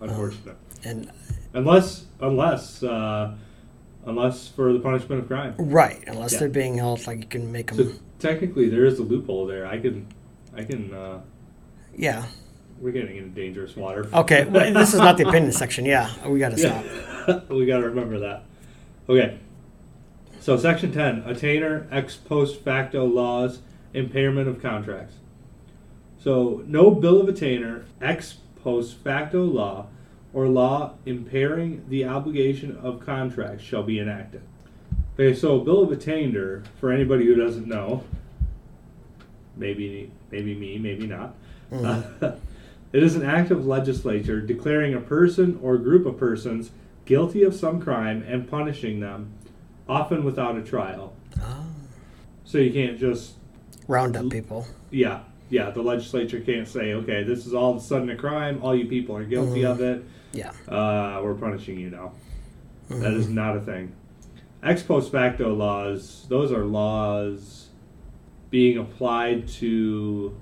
Unfortunate. 0.00 0.56
and 0.84 1.10
unless, 1.54 2.04
unless, 2.20 2.82
uh, 2.82 3.34
unless 4.04 4.48
for 4.48 4.72
the 4.72 4.78
punishment 4.80 5.22
of 5.22 5.28
crime. 5.28 5.54
right, 5.58 6.02
unless 6.06 6.34
Yeah. 6.34 6.40
they're 6.40 6.48
being 6.50 6.76
held, 6.76 7.06
like 7.06 7.18
you 7.20 7.26
can 7.26 7.50
make 7.50 7.72
them. 7.72 7.78
So 7.92 7.98
technically, 8.18 8.68
there 8.68 8.84
is 8.84 8.98
a 8.98 9.02
loophole 9.02 9.46
there. 9.46 9.66
I 9.66 9.78
can, 9.80 10.06
I 10.54 10.62
can. 10.64 10.92
Uh, 10.94 11.20
Yeah. 11.96 12.26
we're 12.80 12.92
getting 12.92 13.16
into 13.16 13.30
dangerous 13.30 13.74
water. 13.76 14.08
Okay. 14.12 14.44
Well, 14.44 14.72
this 14.72 14.92
is 14.94 15.00
not 15.00 15.16
the 15.16 15.26
opinion 15.28 15.52
section. 15.52 15.84
Yeah, 15.84 16.10
we 16.28 16.38
got 16.38 16.50
to 16.50 16.58
stop. 16.64 16.84
Yeah, 16.84 17.40
we 17.54 17.66
got 17.66 17.78
to 17.78 17.86
remember 17.88 18.20
that. 18.20 18.44
Okay. 19.08 19.38
So, 20.48 20.56
Section 20.56 20.92
10 20.92 21.24
Attainder 21.26 21.86
ex 21.92 22.16
post 22.16 22.62
facto 22.62 23.04
laws, 23.04 23.58
impairment 23.92 24.48
of 24.48 24.62
contracts. 24.62 25.16
So, 26.18 26.64
no 26.66 26.90
bill 26.90 27.20
of 27.20 27.28
attainder, 27.28 27.84
ex 28.00 28.38
post 28.62 28.96
facto 28.96 29.44
law, 29.44 29.88
or 30.32 30.48
law 30.48 30.94
impairing 31.04 31.84
the 31.90 32.06
obligation 32.06 32.78
of 32.78 33.04
contracts 33.04 33.62
shall 33.62 33.82
be 33.82 34.00
enacted. 34.00 34.40
Okay, 35.12 35.34
so 35.34 35.60
a 35.60 35.62
bill 35.62 35.82
of 35.82 35.92
attainder, 35.92 36.64
for 36.80 36.92
anybody 36.92 37.26
who 37.26 37.34
doesn't 37.34 37.66
know, 37.66 38.04
maybe 39.54 40.10
maybe 40.30 40.54
me, 40.54 40.78
maybe 40.78 41.06
not. 41.06 41.34
Uh, 41.70 42.02
it 42.94 43.02
is 43.02 43.16
an 43.16 43.22
act 43.22 43.50
of 43.50 43.66
legislature 43.66 44.40
declaring 44.40 44.94
a 44.94 45.00
person 45.00 45.60
or 45.62 45.76
group 45.76 46.06
of 46.06 46.16
persons 46.16 46.70
guilty 47.08 47.42
of 47.42 47.54
some 47.54 47.80
crime 47.80 48.22
and 48.28 48.48
punishing 48.50 49.00
them, 49.00 49.32
often 49.88 50.24
without 50.24 50.56
a 50.56 50.62
trial. 50.62 51.14
Oh. 51.40 51.66
So 52.44 52.58
you 52.58 52.72
can't 52.72 52.98
just 52.98 53.34
Round 53.86 54.16
up 54.16 54.28
people. 54.30 54.66
yeah, 54.90 55.20
yeah. 55.48 55.70
The 55.70 55.82
legislature 55.82 56.40
can't 56.40 56.68
say, 56.68 56.92
okay, 56.92 57.22
this 57.22 57.46
is 57.46 57.54
all 57.54 57.72
of 57.72 57.78
a 57.78 57.80
sudden 57.80 58.10
a 58.10 58.16
crime. 58.16 58.60
All 58.62 58.74
you 58.74 58.86
people 58.86 59.16
are 59.16 59.24
guilty 59.24 59.62
mm-hmm. 59.62 59.70
of 59.70 59.80
it. 59.80 60.04
Yeah. 60.32 60.50
Uh, 60.68 61.20
we're 61.22 61.34
punishing 61.34 61.78
you 61.78 61.90
now. 61.90 62.12
That 62.88 62.96
mm-hmm. 62.96 63.20
is 63.20 63.28
not 63.28 63.56
a 63.56 63.60
thing. 63.60 63.94
Ex 64.62 64.82
post 64.82 65.12
facto 65.12 65.54
laws, 65.54 66.26
those 66.28 66.52
are 66.52 66.64
laws 66.64 67.68
being 68.50 68.76
applied 68.78 69.46
to 69.46 70.36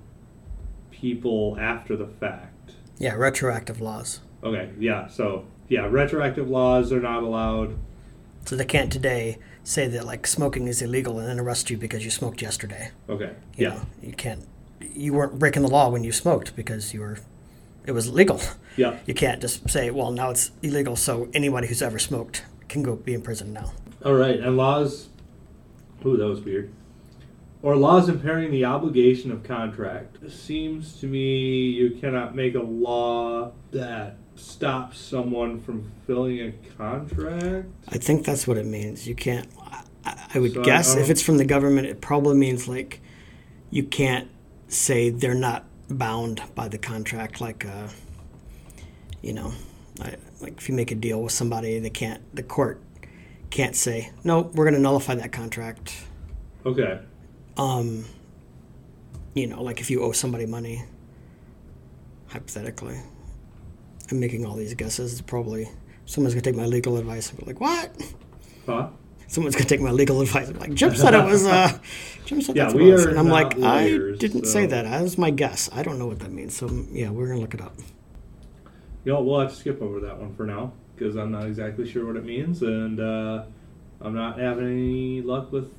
people 0.91 1.57
after 1.61 1.97
the 1.97 2.07
fact. 2.07 2.73
Yeah, 2.99 3.15
retroactive 3.15 3.81
laws. 3.81 4.21
Okay, 4.43 4.71
yeah, 4.79 5.09
so, 5.09 5.45
yeah, 5.69 5.87
retroactive 5.87 6.49
laws 6.49 6.93
are 6.93 7.01
not 7.01 7.23
allowed. 7.23 7.77
So 8.47 8.55
they 8.57 8.65
can't 8.65 8.91
today 8.93 9.39
say 9.65 9.89
that 9.89 10.07
like 10.07 10.27
smoking 10.27 10.69
is 10.69 10.81
illegal 10.81 11.19
and 11.19 11.29
then 11.29 11.41
arrest 11.41 11.69
you 11.69 11.77
because 11.77 12.05
you 12.05 12.11
smoked 12.11 12.41
yesterday. 12.41 12.91
Okay, 13.09 13.33
You 13.57 13.67
yeah, 13.69 13.75
know, 13.75 13.83
you 14.03 14.13
can't. 14.13 14.47
You 14.81 15.13
weren't 15.15 15.39
breaking 15.39 15.63
the 15.63 15.69
law 15.69 15.89
when 15.91 16.05
you 16.05 16.13
smoked 16.13 16.55
because 16.57 16.95
you 16.95 17.01
were. 17.01 17.19
It 17.87 17.93
was 17.93 18.13
legal. 18.13 18.41
yeah. 18.77 18.99
You 19.07 19.15
can't 19.15 19.41
just 19.41 19.69
say, 19.69 19.91
well, 19.91 20.11
now 20.11 20.31
it's 20.31 20.51
illegal, 20.63 20.97
so 20.97 21.29
anybody 21.35 21.67
who's 21.69 21.83
ever 21.83 21.99
smoked 21.99 22.45
can 22.69 22.83
go 22.83 22.97
be 22.97 23.15
in 23.15 23.23
prison 23.23 23.53
now. 23.53 23.73
All 24.05 24.15
right, 24.15 24.39
and 24.39 24.57
laws. 24.57 25.09
Ooh, 26.05 26.17
that 26.17 26.27
was 26.27 26.41
weird. 26.41 26.73
Or 27.63 27.75
laws 27.75 28.09
impairing 28.09 28.53
the 28.53 28.65
obligation 28.65 29.33
of 29.33 29.43
contract. 29.43 30.19
It 30.23 30.31
seems 30.31 31.01
to 31.01 31.07
me 31.07 31.71
you 31.71 31.91
cannot 32.01 32.37
make 32.37 32.55
a 32.55 32.63
law 32.63 33.53
that 33.73 34.19
stops 34.39 34.99
someone 34.99 35.61
from 35.61 35.91
filling 36.07 36.41
a 36.41 36.53
contract. 36.77 37.69
I 37.89 37.99
think 37.99 38.25
that's 38.25 38.47
what 38.47 38.57
it 38.57 38.67
means. 38.67 39.07
You 39.07 39.15
can't. 39.15 39.49
I, 40.05 40.29
I 40.35 40.39
would 40.39 40.55
So, 40.55 40.63
guess 40.63 40.95
if 40.95 41.05
um, 41.05 41.11
it's 41.11 41.23
from 41.23 41.39
the 41.39 41.45
government, 41.45 41.87
it 41.87 42.01
probably 42.01 42.37
means 42.37 42.69
like 42.69 43.01
you 43.71 43.83
can't 43.83 44.29
say 44.69 45.11
they're 45.11 45.35
not 45.35 45.65
bound 45.89 46.43
by 46.55 46.69
the 46.69 46.79
contract. 46.79 47.41
Like, 47.41 47.65
uh, 47.65 47.89
you 49.23 49.33
know, 49.33 49.53
I, 50.01 50.17
like 50.41 50.59
if 50.59 50.69
you 50.69 50.75
make 50.75 50.91
a 50.91 50.95
deal 50.95 51.23
with 51.23 51.33
somebody, 51.33 51.79
they 51.79 51.91
can't. 51.91 52.23
The 52.35 52.43
court 52.43 52.81
can't 53.51 53.77
say 53.77 54.13
no. 54.25 54.43
We're 54.43 54.65
going 54.65 54.75
to 54.75 54.81
nullify 54.81 55.15
that 55.17 55.33
contract. 55.33 55.97
Okay. 56.65 57.01
Um, 57.57 58.05
you 59.35 59.47
know, 59.47 59.63
like 59.63 59.81
if 59.81 59.91
you 59.91 60.03
owe 60.03 60.13
somebody 60.13 60.47
money, 60.47 60.85
hypothetically, 62.29 62.99
I'm 64.11 64.21
making 64.21 64.45
all 64.47 64.55
these 64.55 64.75
guesses. 64.75 65.13
It's 65.13 65.21
probably 65.23 65.69
someone's 66.05 66.35
gonna 66.35 66.43
take 66.43 66.55
my 66.57 66.67
legal 66.67 66.97
advice 66.97 67.31
and 67.31 67.39
be 67.39 67.47
like, 67.47 67.61
"What?" 67.61 67.91
Huh? 68.67 68.89
Someone's 69.29 69.57
gonna 69.57 69.67
take 69.69 69.81
my 69.81 69.91
legal 69.91 70.21
advice. 70.21 70.47
and 70.49 70.55
be 70.55 70.61
like, 70.61 70.75
Jim 70.75 70.95
said 70.95 71.15
it 71.15 71.25
was. 71.25 71.45
Uh, 71.47 71.79
Jim 72.27 72.41
said 72.41 72.55
Yeah, 72.57 72.65
that's 72.65 72.75
we 72.75 72.83
what 72.85 72.89
it 72.89 72.93
was." 72.93 73.07
are 73.07 73.09
And 73.11 73.19
I'm 73.19 73.29
like, 73.29 73.59
I 73.59 73.89
didn't 74.19 74.47
say 74.47 74.67
that. 74.67 74.83
That 74.83 75.03
was 75.03 75.19
my 75.19 75.31
guess. 75.31 75.69
I 75.73 75.83
don't 75.83 75.99
know 75.99 76.07
what 76.07 76.21
that 76.21 76.31
means. 76.31 76.55
So 76.57 76.69
yeah, 76.93 77.11
we're 77.11 77.27
gonna 77.29 77.41
look 77.41 77.55
it 77.55 77.61
up. 77.61 77.75
You 79.05 79.13
know, 79.13 79.23
we'll 79.23 79.41
have 79.41 79.51
to 79.51 79.57
skip 79.57 79.81
over 79.83 80.01
that 80.01 80.19
one 80.19 80.35
for 80.35 80.47
now 80.47 80.73
because 80.95 81.17
I'm 81.17 81.31
not 81.33 81.47
exactly 81.47 81.89
sure 81.89 82.07
what 82.07 82.17
it 82.17 82.25
means, 82.25 82.63
and 82.63 82.99
uh, 83.01 83.45
I'm 84.01 84.15
not 84.15 84.39
having 84.39 84.65
any 84.67 85.23
luck 85.23 85.53
with 85.53 85.73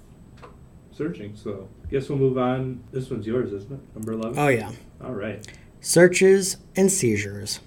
searching. 0.92 1.36
So, 1.36 1.68
guess 1.90 2.08
we'll 2.10 2.18
move 2.20 2.38
on. 2.38 2.84
This 2.92 3.10
one's 3.10 3.28
yours, 3.28 3.52
isn't 3.54 3.72
it? 3.72 3.96
Number 3.96 4.14
eleven. 4.14 4.38
Oh 4.40 4.48
yeah, 4.50 4.72
All 5.04 5.14
right. 5.14 5.46
searches 5.82 6.58
and 6.76 6.92
seizures. 6.92 7.60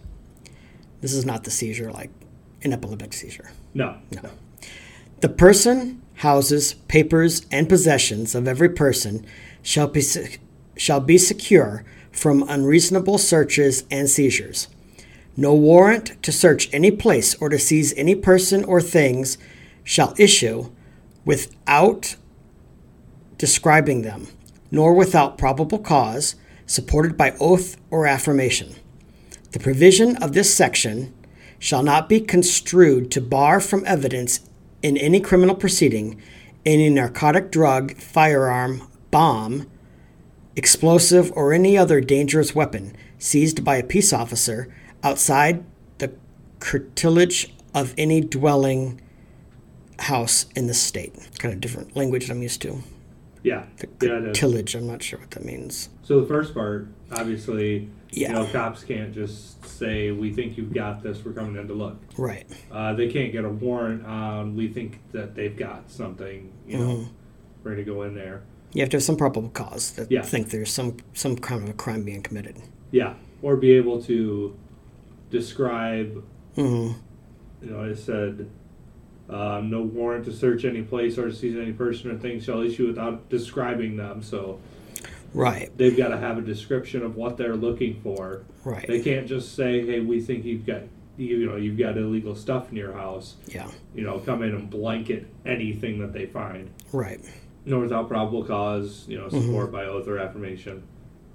This 1.01 1.13
is 1.13 1.25
not 1.25 1.45
the 1.45 1.51
seizure 1.51 1.91
like 1.91 2.11
an 2.63 2.73
epileptic 2.73 3.13
seizure. 3.13 3.51
No. 3.75 3.97
No. 4.11 4.31
The 5.21 5.29
person, 5.29 6.03
houses, 6.17 6.75
papers, 6.75 7.47
and 7.51 7.69
possessions 7.69 8.35
of 8.35 8.49
every 8.49 8.71
person 8.71 9.25
shall 9.63 9.89
be, 9.89 10.03
shall 10.77 11.01
be 11.01 11.19
secure 11.19 11.85
from 12.11 12.45
unreasonable 12.49 13.19
searches 13.19 13.85
and 13.91 14.09
seizures. 14.09 14.69
No 15.37 15.55
warrant 15.55 16.23
to 16.23 16.33
search 16.33 16.69
any 16.73 16.91
place 16.91 17.35
or 17.37 17.49
to 17.49 17.59
seize 17.59 17.95
any 17.95 18.15
person 18.15 18.65
or 18.65 18.81
things 18.81 19.39
shall 19.85 20.15
issue 20.19 20.71
without 21.25 22.17
describing 23.39 24.03
them, 24.03 24.27
nor 24.71 24.93
without 24.93 25.39
probable 25.39 25.79
cause, 25.79 26.35
supported 26.67 27.17
by 27.17 27.35
oath 27.41 27.77
or 27.91 28.07
affirmation. 28.07 28.75
The 29.53 29.61
provision 29.61 30.17
of 30.17 30.33
this 30.33 30.55
section 30.55 31.15
shall 31.59 31.83
not 31.83 32.09
be 32.09 32.21
construed 32.21 33.11
to 33.11 33.21
bar 33.21 33.61
from 33.61 33.85
evidence 33.87 34.41
in 34.83 34.97
any 34.97 35.21
criminal 35.21 35.55
proceeding 35.55 36.21
any 36.67 36.91
narcotic 36.91 37.51
drug, 37.51 37.97
firearm, 37.97 38.87
bomb, 39.11 39.71
explosive, 40.57 41.33
or 41.35 41.53
any 41.53 41.77
other 41.77 42.01
dangerous 42.01 42.55
weapon 42.55 42.95
seized 43.19 43.65
by 43.65 43.77
a 43.77 43.83
peace 43.83 44.13
officer 44.13 44.73
outside 45.03 45.65
the 45.99 46.13
curtilage 46.59 47.55
of 47.75 47.95
any 47.97 48.21
dwelling 48.21 49.01
house 50.01 50.47
in 50.55 50.67
the 50.67 50.75
state. 50.75 51.15
Kind 51.39 51.55
of 51.55 51.61
different 51.61 51.97
language 51.97 52.29
than 52.29 52.37
I'm 52.37 52.43
used 52.43 52.63
to. 52.63 52.83
Yeah. 53.43 53.65
The 53.79 53.89
Yeah, 54.07 54.21
curtilage, 54.21 54.75
I'm 54.75 54.87
not 54.87 55.03
sure 55.03 55.19
what 55.19 55.31
that 55.33 55.45
means. 55.45 55.89
So 56.03 56.21
the 56.21 56.27
first 56.27 56.53
part, 56.53 56.89
obviously, 57.13 57.89
Yeah. 58.13 58.29
you 58.29 58.35
know, 58.35 58.47
cops 58.47 58.83
can't 58.85 59.13
just 59.15 59.65
say, 59.65 60.11
"We 60.11 60.33
think 60.33 60.57
you've 60.59 60.73
got 60.73 61.03
this. 61.03 61.25
We're 61.25 61.33
coming 61.33 61.57
in 61.57 61.69
to 61.69 61.75
look." 61.75 61.97
Right. 62.19 62.47
Uh, 62.71 62.93
they 62.95 63.09
can't 63.09 63.31
get 63.33 63.45
a 63.45 63.49
warrant 63.49 64.05
on. 64.05 64.57
We 64.57 64.69
think 64.69 65.01
that 65.13 65.35
they've 65.35 65.57
got 65.57 65.91
something. 65.91 66.51
You 66.67 66.79
know, 66.79 66.87
Mhm. 66.97 67.09
we're 67.63 67.71
gonna 67.73 67.85
go 67.85 68.03
in 68.03 68.15
there. 68.15 68.43
You 68.73 68.81
have 68.83 68.91
to 68.91 68.97
have 68.97 69.05
some 69.05 69.17
probable 69.17 69.49
cause 69.51 69.93
that 69.93 70.11
Yeah. 70.11 70.23
think 70.23 70.51
there's 70.51 70.71
some 70.73 70.97
some 71.13 71.37
kind 71.37 71.63
of 71.63 71.69
a 71.69 71.73
crime 71.73 72.03
being 72.05 72.23
committed. 72.23 72.57
Yeah, 72.91 73.15
or 73.43 73.57
be 73.57 73.73
able 73.73 74.03
to 74.03 74.55
describe. 75.31 76.23
hmm 76.57 76.91
You 77.63 77.71
know, 77.71 77.85
I 77.85 77.95
said. 77.95 78.49
Um, 79.29 79.71
no 79.71 79.83
warrant 79.83 80.25
to 80.25 80.33
search 80.33 80.65
any 80.65 80.83
place 80.83 81.17
or 81.17 81.29
to 81.29 81.33
seize 81.33 81.55
any 81.57 81.73
person 81.73 82.11
or 82.11 82.19
thing 82.19 82.41
shall 82.41 82.63
issue 82.63 82.89
without 82.89 83.29
describing 83.31 83.97
them. 83.97 84.23
So 84.23 84.59
Right, 85.33 85.71
they've 85.77 85.97
got 85.97 86.09
to 86.09 86.19
have 86.19 86.39
a 86.39 86.43
description 86.43 87.03
of 87.03 87.17
what 87.17 87.37
they're 87.37 87.57
looking 87.57 88.01
for. 88.03 88.43
Right. 88.65 88.87
They 88.87 89.01
can't 89.01 89.27
just 89.27 89.55
say, 89.55 89.87
"Hey, 89.87 90.01
we 90.01 90.21
think 90.21 90.45
you've 90.45 90.67
got 90.67 90.83
you 91.17 91.47
know 91.47 91.57
you've 91.57 91.79
got 91.79 91.97
illegal 91.97 92.35
stuff 92.35 92.71
in 92.71 92.77
your 92.77 92.93
house." 92.93 93.37
Yeah, 93.47 93.71
You 93.95 94.03
know, 94.03 94.19
come 94.19 94.43
in 94.43 94.55
and 94.55 94.69
blanket 94.69 95.27
anything 95.47 95.99
that 96.01 96.13
they 96.13 96.27
find. 96.27 96.71
right. 96.93 97.21
No, 97.67 97.79
without 97.81 98.09
probable 98.09 98.43
cause. 98.43 99.05
You 99.07 99.19
know, 99.19 99.29
support 99.29 99.71
by 99.71 99.85
oath 99.85 100.09
or 100.09 100.19
affirmation. 100.19 100.83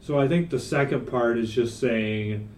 So 0.02 0.20
I 0.20 0.28
think 0.28 0.50
the 0.50 0.60
second 0.60 1.08
part 1.08 1.38
is 1.38 1.52
just 1.52 1.80
saying 1.80 2.50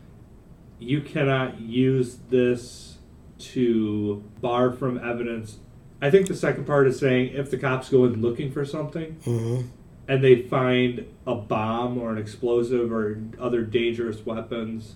you 0.79 1.01
cannot 1.01 1.59
use 1.61 2.17
this 2.29 2.97
to 3.39 4.23
bar 4.41 4.71
from 4.71 4.97
evidence. 4.97 5.57
I 6.01 6.09
think 6.09 6.27
the 6.27 6.35
second 6.35 6.65
part 6.65 6.87
is 6.87 6.97
saying 6.99 7.33
if 7.33 7.49
the 7.51 7.57
cops 7.57 7.89
go 7.89 8.05
in 8.05 8.21
looking 8.21 8.51
for 8.51 8.65
something 8.65 9.13
hmm 9.23 9.61
and 10.07 10.23
they 10.23 10.41
find 10.43 11.05
a 11.25 11.35
bomb 11.35 11.97
or 11.97 12.11
an 12.11 12.17
explosive 12.17 12.91
or 12.91 13.19
other 13.39 13.61
dangerous 13.61 14.25
weapons, 14.25 14.95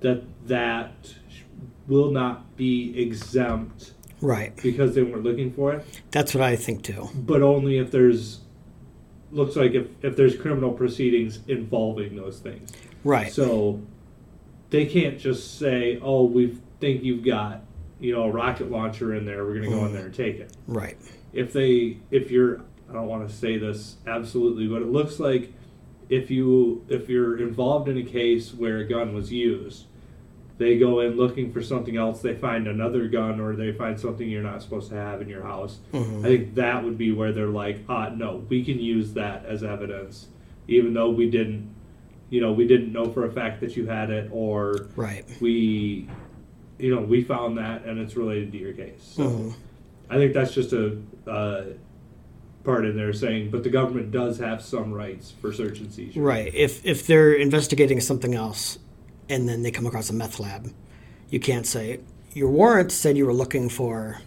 that 0.00 0.22
that 0.46 1.14
will 1.88 2.10
not 2.10 2.56
be 2.56 3.00
exempt 3.00 3.92
Right. 4.20 4.54
because 4.62 4.94
they 4.94 5.02
weren't 5.02 5.24
looking 5.24 5.52
for 5.52 5.72
it, 5.72 5.84
That's 6.10 6.34
what 6.34 6.42
I 6.42 6.54
think 6.56 6.82
too. 6.84 7.08
but 7.14 7.42
only 7.42 7.78
if 7.78 7.90
there's 7.90 8.40
looks 9.32 9.56
like 9.56 9.72
if, 9.72 9.86
if 10.02 10.14
there's 10.16 10.36
criminal 10.36 10.70
proceedings 10.72 11.40
involving 11.48 12.14
those 12.16 12.38
things. 12.38 12.70
Right. 13.02 13.32
So 13.32 13.80
they 14.70 14.86
can't 14.86 15.18
just 15.18 15.58
say, 15.58 15.98
"Oh, 16.02 16.24
we 16.24 16.58
think 16.80 17.02
you've 17.02 17.24
got, 17.24 17.62
you 17.98 18.14
know, 18.14 18.24
a 18.24 18.30
rocket 18.30 18.70
launcher 18.70 19.14
in 19.14 19.24
there. 19.24 19.44
We're 19.44 19.54
going 19.54 19.70
to 19.70 19.76
go 19.76 19.84
in 19.86 19.90
mm. 19.90 19.94
there 19.94 20.04
and 20.06 20.14
take 20.14 20.36
it." 20.38 20.54
Right. 20.66 20.96
if 21.32 21.52
they 21.52 21.98
if 22.10 22.30
you're 22.30 22.60
I 22.92 22.96
don't 22.96 23.06
want 23.08 23.26
to 23.28 23.34
say 23.34 23.56
this 23.56 23.96
absolutely, 24.06 24.66
but 24.68 24.82
it 24.82 24.88
looks 24.88 25.18
like 25.18 25.52
if 26.10 26.30
you 26.30 26.84
if 26.88 27.08
you're 27.08 27.38
involved 27.38 27.88
in 27.88 27.96
a 27.96 28.02
case 28.02 28.52
where 28.52 28.78
a 28.78 28.84
gun 28.84 29.14
was 29.14 29.32
used, 29.32 29.86
they 30.58 30.78
go 30.78 31.00
in 31.00 31.16
looking 31.16 31.50
for 31.50 31.62
something 31.62 31.96
else, 31.96 32.20
they 32.20 32.34
find 32.34 32.66
another 32.68 33.08
gun 33.08 33.40
or 33.40 33.56
they 33.56 33.72
find 33.72 33.98
something 33.98 34.28
you're 34.28 34.42
not 34.42 34.60
supposed 34.60 34.90
to 34.90 34.94
have 34.96 35.22
in 35.22 35.28
your 35.28 35.42
house. 35.42 35.78
Mhm. 35.94 36.18
I 36.20 36.22
think 36.22 36.54
that 36.56 36.84
would 36.84 36.98
be 36.98 37.12
where 37.12 37.32
they're 37.32 37.46
like, 37.46 37.78
ah, 37.88 38.10
no, 38.14 38.44
we 38.50 38.62
can 38.62 38.78
use 38.78 39.14
that 39.14 39.46
as 39.46 39.64
evidence, 39.64 40.28
even 40.68 40.92
though 40.92 41.10
we 41.10 41.30
didn't, 41.30 41.70
you 42.28 42.42
know, 42.42 42.52
we 42.52 42.66
didn't 42.66 42.92
know 42.92 43.06
for 43.06 43.24
a 43.24 43.32
fact 43.32 43.60
that 43.62 43.74
you 43.74 43.86
had 43.86 44.10
it, 44.10 44.28
or 44.30 44.88
Right. 44.96 45.24
we, 45.40 46.08
you 46.78 46.94
know, 46.94 47.00
we 47.00 47.22
found 47.24 47.56
that 47.56 47.86
and 47.86 47.98
it's 47.98 48.16
related 48.16 48.52
to 48.52 48.58
your 48.58 48.74
case. 48.74 49.00
So. 49.02 49.22
Mhm. 49.22 49.52
I 50.10 50.16
think 50.16 50.34
that's 50.34 50.52
just 50.52 50.74
a 50.74 50.98
uh, 51.26 51.62
part 52.64 52.84
in 52.84 52.96
there 52.96 53.12
saying, 53.12 53.50
but 53.50 53.62
the 53.64 53.70
government 53.70 54.10
does 54.10 54.38
have 54.38 54.62
some 54.62 54.92
rights 54.92 55.32
for 55.40 55.52
search 55.52 55.78
and 55.80 55.92
seizure. 55.92 56.20
Right. 56.20 56.52
If 56.54 56.84
if 56.84 57.06
they're 57.06 57.32
investigating 57.34 58.00
something 58.00 58.34
else, 58.34 58.78
and 59.28 59.48
then 59.48 59.62
they 59.62 59.70
come 59.70 59.86
across 59.86 60.10
a 60.10 60.12
meth 60.14 60.38
lab, 60.40 60.72
you 61.30 61.40
can't 61.40 61.66
say 61.66 62.00
your 62.34 62.50
warrant 62.50 62.92
said 62.92 63.16
you 63.16 63.26
were 63.26 63.34
looking 63.34 63.68
for 63.68 64.18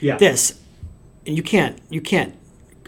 Yeah. 0.00 0.16
this, 0.16 0.58
and 1.26 1.36
you 1.36 1.42
can't 1.42 1.78
you 1.90 2.00
can't 2.00 2.34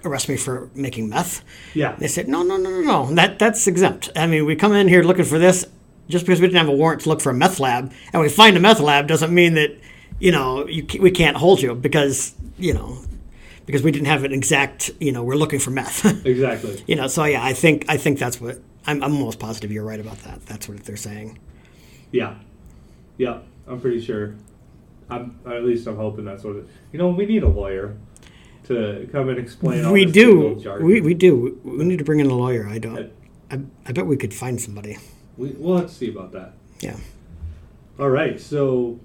arrest 0.05 0.29
me 0.29 0.37
for 0.37 0.69
making 0.75 1.09
meth. 1.09 1.43
Yeah. 1.75 1.95
They 1.99 2.09
said 2.09 2.29
no 2.29 2.43
no 2.43 2.57
no 2.57 2.71
no 2.71 2.81
no 2.81 3.15
that 3.15 3.39
that's 3.39 3.67
exempt. 3.67 4.11
I 4.17 4.27
mean 4.27 4.45
we 4.47 4.57
come 4.57 4.73
in 4.73 4.89
here 4.89 5.03
looking 5.03 5.25
for 5.25 5.39
this 5.39 5.67
just 6.09 6.27
because 6.27 6.41
we 6.41 6.47
didn't 6.49 6.59
have 6.59 6.69
a 6.69 6.77
warrant 6.77 7.03
to 7.03 7.09
look 7.09 7.21
for 7.21 7.31
a 7.31 7.35
meth 7.35 7.59
lab, 7.61 7.93
and 8.13 8.21
we 8.23 8.29
find 8.29 8.57
a 8.57 8.61
meth 8.61 8.81
lab 8.81 9.07
doesn't 9.09 9.33
mean 9.33 9.55
that 9.55 9.71
you 10.21 10.31
know 10.33 10.67
you, 10.69 10.87
we 11.01 11.11
can't 11.11 11.37
hold 11.37 11.61
you 11.63 11.75
because 11.75 12.35
you 12.59 12.73
know 12.75 12.99
because 13.67 13.83
we 13.83 13.91
didn't 13.91 14.07
have 14.09 14.25
an 14.25 14.33
exact 14.33 14.91
you 15.01 15.13
know 15.13 15.23
we're 15.23 15.37
looking 15.37 15.59
for 15.59 15.71
meth. 15.71 16.05
Exactly. 16.27 16.83
you 16.87 16.97
know 16.97 17.07
so 17.07 17.25
yeah 17.25 17.43
i 17.45 17.53
think 17.53 17.85
i 17.89 17.97
think 17.97 18.19
that's 18.19 18.41
what 18.41 18.59
i'm, 18.87 19.03
I'm 19.03 19.15
almost 19.15 19.39
positive 19.39 19.71
you're 19.73 19.85
right 19.85 20.01
about 20.01 20.19
that 20.25 20.45
that's 20.47 20.69
what 20.69 20.83
they're 20.85 20.97
saying 20.97 21.39
Yeah. 22.11 22.35
Yeah. 23.19 23.39
I'm 23.67 23.81
pretty 23.81 24.01
sure. 24.01 24.35
I'm 25.09 25.39
at 25.47 25.65
least 25.65 25.87
I'm 25.87 25.97
hoping 25.97 26.25
that's 26.25 26.43
what 26.45 26.57
it. 26.57 26.67
You 26.93 26.99
know, 26.99 27.09
we 27.11 27.27
need 27.27 27.43
a 27.45 27.49
lawyer 27.49 27.97
to 28.65 29.09
come 29.13 29.29
and 29.29 29.39
explain. 29.39 29.89
We 29.91 30.05
do 30.05 30.61
we, 30.81 31.01
we 31.01 31.15
do 31.15 31.61
we 31.65 31.85
need 31.85 31.99
to 31.99 32.05
bring 32.05 32.21
in 32.21 32.27
a 32.27 32.35
lawyer 32.35 32.67
i 32.69 32.75
I- 32.75 32.79
don't 32.79 33.13
I, 33.51 33.61
I 33.87 33.93
bet 33.93 34.07
we 34.07 34.17
could 34.17 34.33
find 34.35 34.61
somebody 34.61 34.97
we, 35.37 35.51
we'll 35.59 35.79
have 35.79 35.89
to 35.89 35.95
see 35.95 36.09
about 36.11 36.33
that. 36.33 36.53
yeah 36.81 36.97
All 37.99 38.09
right, 38.11 38.41
so 38.41 38.99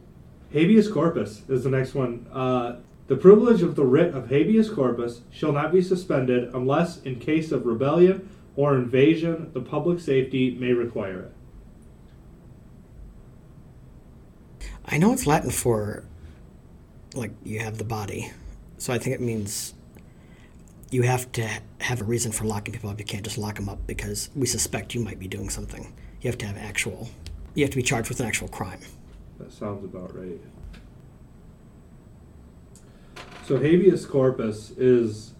habeas 0.54 0.88
corpus 0.92 1.42
is 1.50 1.64
the 1.64 1.70
next 1.70 1.94
one. 1.94 2.26
Uh, 2.32 2.78
the 3.08 3.16
privilege 3.16 3.62
of 3.62 3.76
the 3.76 3.86
writ 3.86 4.14
of 4.14 4.30
habeas 4.30 4.70
corpus 4.70 5.22
shall 5.32 5.52
not 5.52 5.72
be 5.72 5.82
suspended 5.82 6.54
unless, 6.54 7.02
in 7.02 7.20
case 7.20 7.52
of 7.52 7.66
rebellion 7.66 8.30
or 8.56 8.76
invasion, 8.76 9.52
the 9.54 9.62
public 9.62 10.00
safety 10.00 10.52
may 10.52 10.74
require 10.74 11.22
it. 11.22 11.34
i 14.86 14.98
know 14.98 15.12
it's 15.14 15.28
latin 15.28 15.50
for 15.52 16.04
like 17.14 17.32
you 17.44 17.60
have 17.60 17.78
the 17.78 17.84
body 17.84 18.32
so 18.78 18.94
i 18.94 18.98
think 18.98 19.14
it 19.14 19.22
means 19.22 19.74
you 20.90 21.02
have 21.02 21.30
to 21.34 21.46
have 21.82 22.00
a 22.02 22.04
reason 22.06 22.32
for 22.32 22.46
locking 22.46 22.74
people 22.74 22.90
up 22.90 22.98
you 22.98 23.06
can't 23.06 23.24
just 23.24 23.38
lock 23.38 23.56
them 23.56 23.68
up 23.68 23.86
because 23.86 24.30
we 24.36 24.48
suspect 24.48 24.96
you 24.96 25.02
might 25.02 25.20
be 25.20 25.28
doing 25.28 25.50
something 25.50 25.94
you 26.22 26.30
have 26.30 26.38
to 26.38 26.46
have 26.46 26.58
actual 26.58 27.10
you 27.54 27.64
have 27.64 27.70
to 27.72 27.76
be 27.78 27.84
charged 27.84 28.10
with 28.10 28.20
an 28.20 28.26
actual 28.26 28.48
crime 28.48 28.80
That 29.40 29.52
sounds 29.52 29.84
about 29.84 30.16
right. 30.16 30.40
So 33.48 33.58
habeas 33.58 34.06
corpus 34.06 34.72
is 34.72 35.32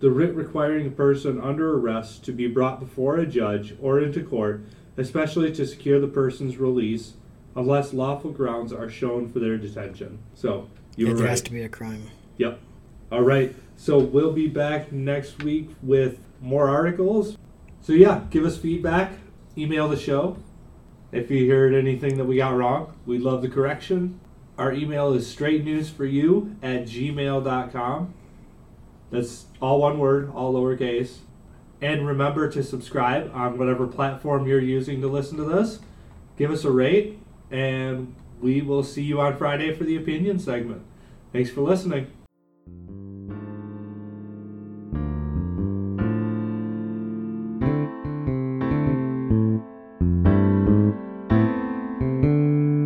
the 0.00 0.10
writ 0.10 0.34
requiring 0.34 0.88
a 0.88 0.90
person 0.90 1.40
under 1.40 1.78
arrest 1.78 2.24
to 2.24 2.32
be 2.32 2.48
brought 2.48 2.80
before 2.80 3.16
a 3.16 3.26
judge 3.26 3.76
or 3.80 4.00
into 4.00 4.24
court, 4.24 4.64
especially 4.96 5.52
to 5.52 5.64
secure 5.64 6.00
the 6.00 6.08
person's 6.08 6.56
release, 6.56 7.12
unless 7.54 7.92
lawful 7.92 8.32
grounds 8.32 8.72
are 8.72 8.90
shown 8.90 9.28
for 9.28 9.38
their 9.38 9.56
detention. 9.56 10.18
So 10.34 10.68
you 10.96 11.06
were 11.06 11.14
there 11.14 11.26
right. 11.26 11.30
has 11.30 11.42
to 11.42 11.52
be 11.52 11.62
a 11.62 11.68
crime 11.68 12.10
Yep. 12.38 12.58
All 13.12 13.22
right. 13.22 13.54
So 13.76 14.00
we'll 14.00 14.32
be 14.32 14.48
back 14.48 14.90
next 14.90 15.44
week 15.44 15.70
with 15.80 16.18
more 16.40 16.68
articles. 16.68 17.38
So 17.82 17.92
yeah, 17.92 18.22
give 18.30 18.44
us 18.44 18.58
feedback. 18.58 19.12
Email 19.56 19.88
the 19.88 19.96
show. 19.96 20.36
If 21.12 21.30
you 21.30 21.48
heard 21.48 21.72
anything 21.72 22.16
that 22.16 22.24
we 22.24 22.38
got 22.38 22.56
wrong, 22.56 22.96
we'd 23.06 23.20
love 23.20 23.42
the 23.42 23.48
correction. 23.48 24.18
Our 24.58 24.72
email 24.72 25.14
is 25.14 25.30
straight 25.30 25.64
news 25.64 25.88
for 25.88 26.04
you 26.04 26.56
at 26.62 26.84
gmail.com. 26.84 28.14
That's 29.10 29.46
all 29.62 29.80
one 29.80 29.98
word, 29.98 30.32
all 30.34 30.52
lowercase. 30.52 31.18
And 31.80 32.06
remember 32.06 32.50
to 32.50 32.64
subscribe 32.64 33.30
on 33.32 33.56
whatever 33.56 33.86
platform 33.86 34.48
you're 34.48 34.60
using 34.60 35.00
to 35.00 35.06
listen 35.06 35.36
to 35.36 35.44
this. 35.44 35.78
Give 36.36 36.50
us 36.50 36.64
a 36.64 36.72
rate, 36.72 37.20
and 37.52 38.14
we 38.40 38.60
will 38.60 38.82
see 38.82 39.02
you 39.02 39.20
on 39.20 39.36
Friday 39.36 39.72
for 39.72 39.84
the 39.84 39.96
opinion 39.96 40.40
segment. 40.40 40.82
Thanks 41.32 41.50
for 41.50 41.60
listening. 41.60 42.17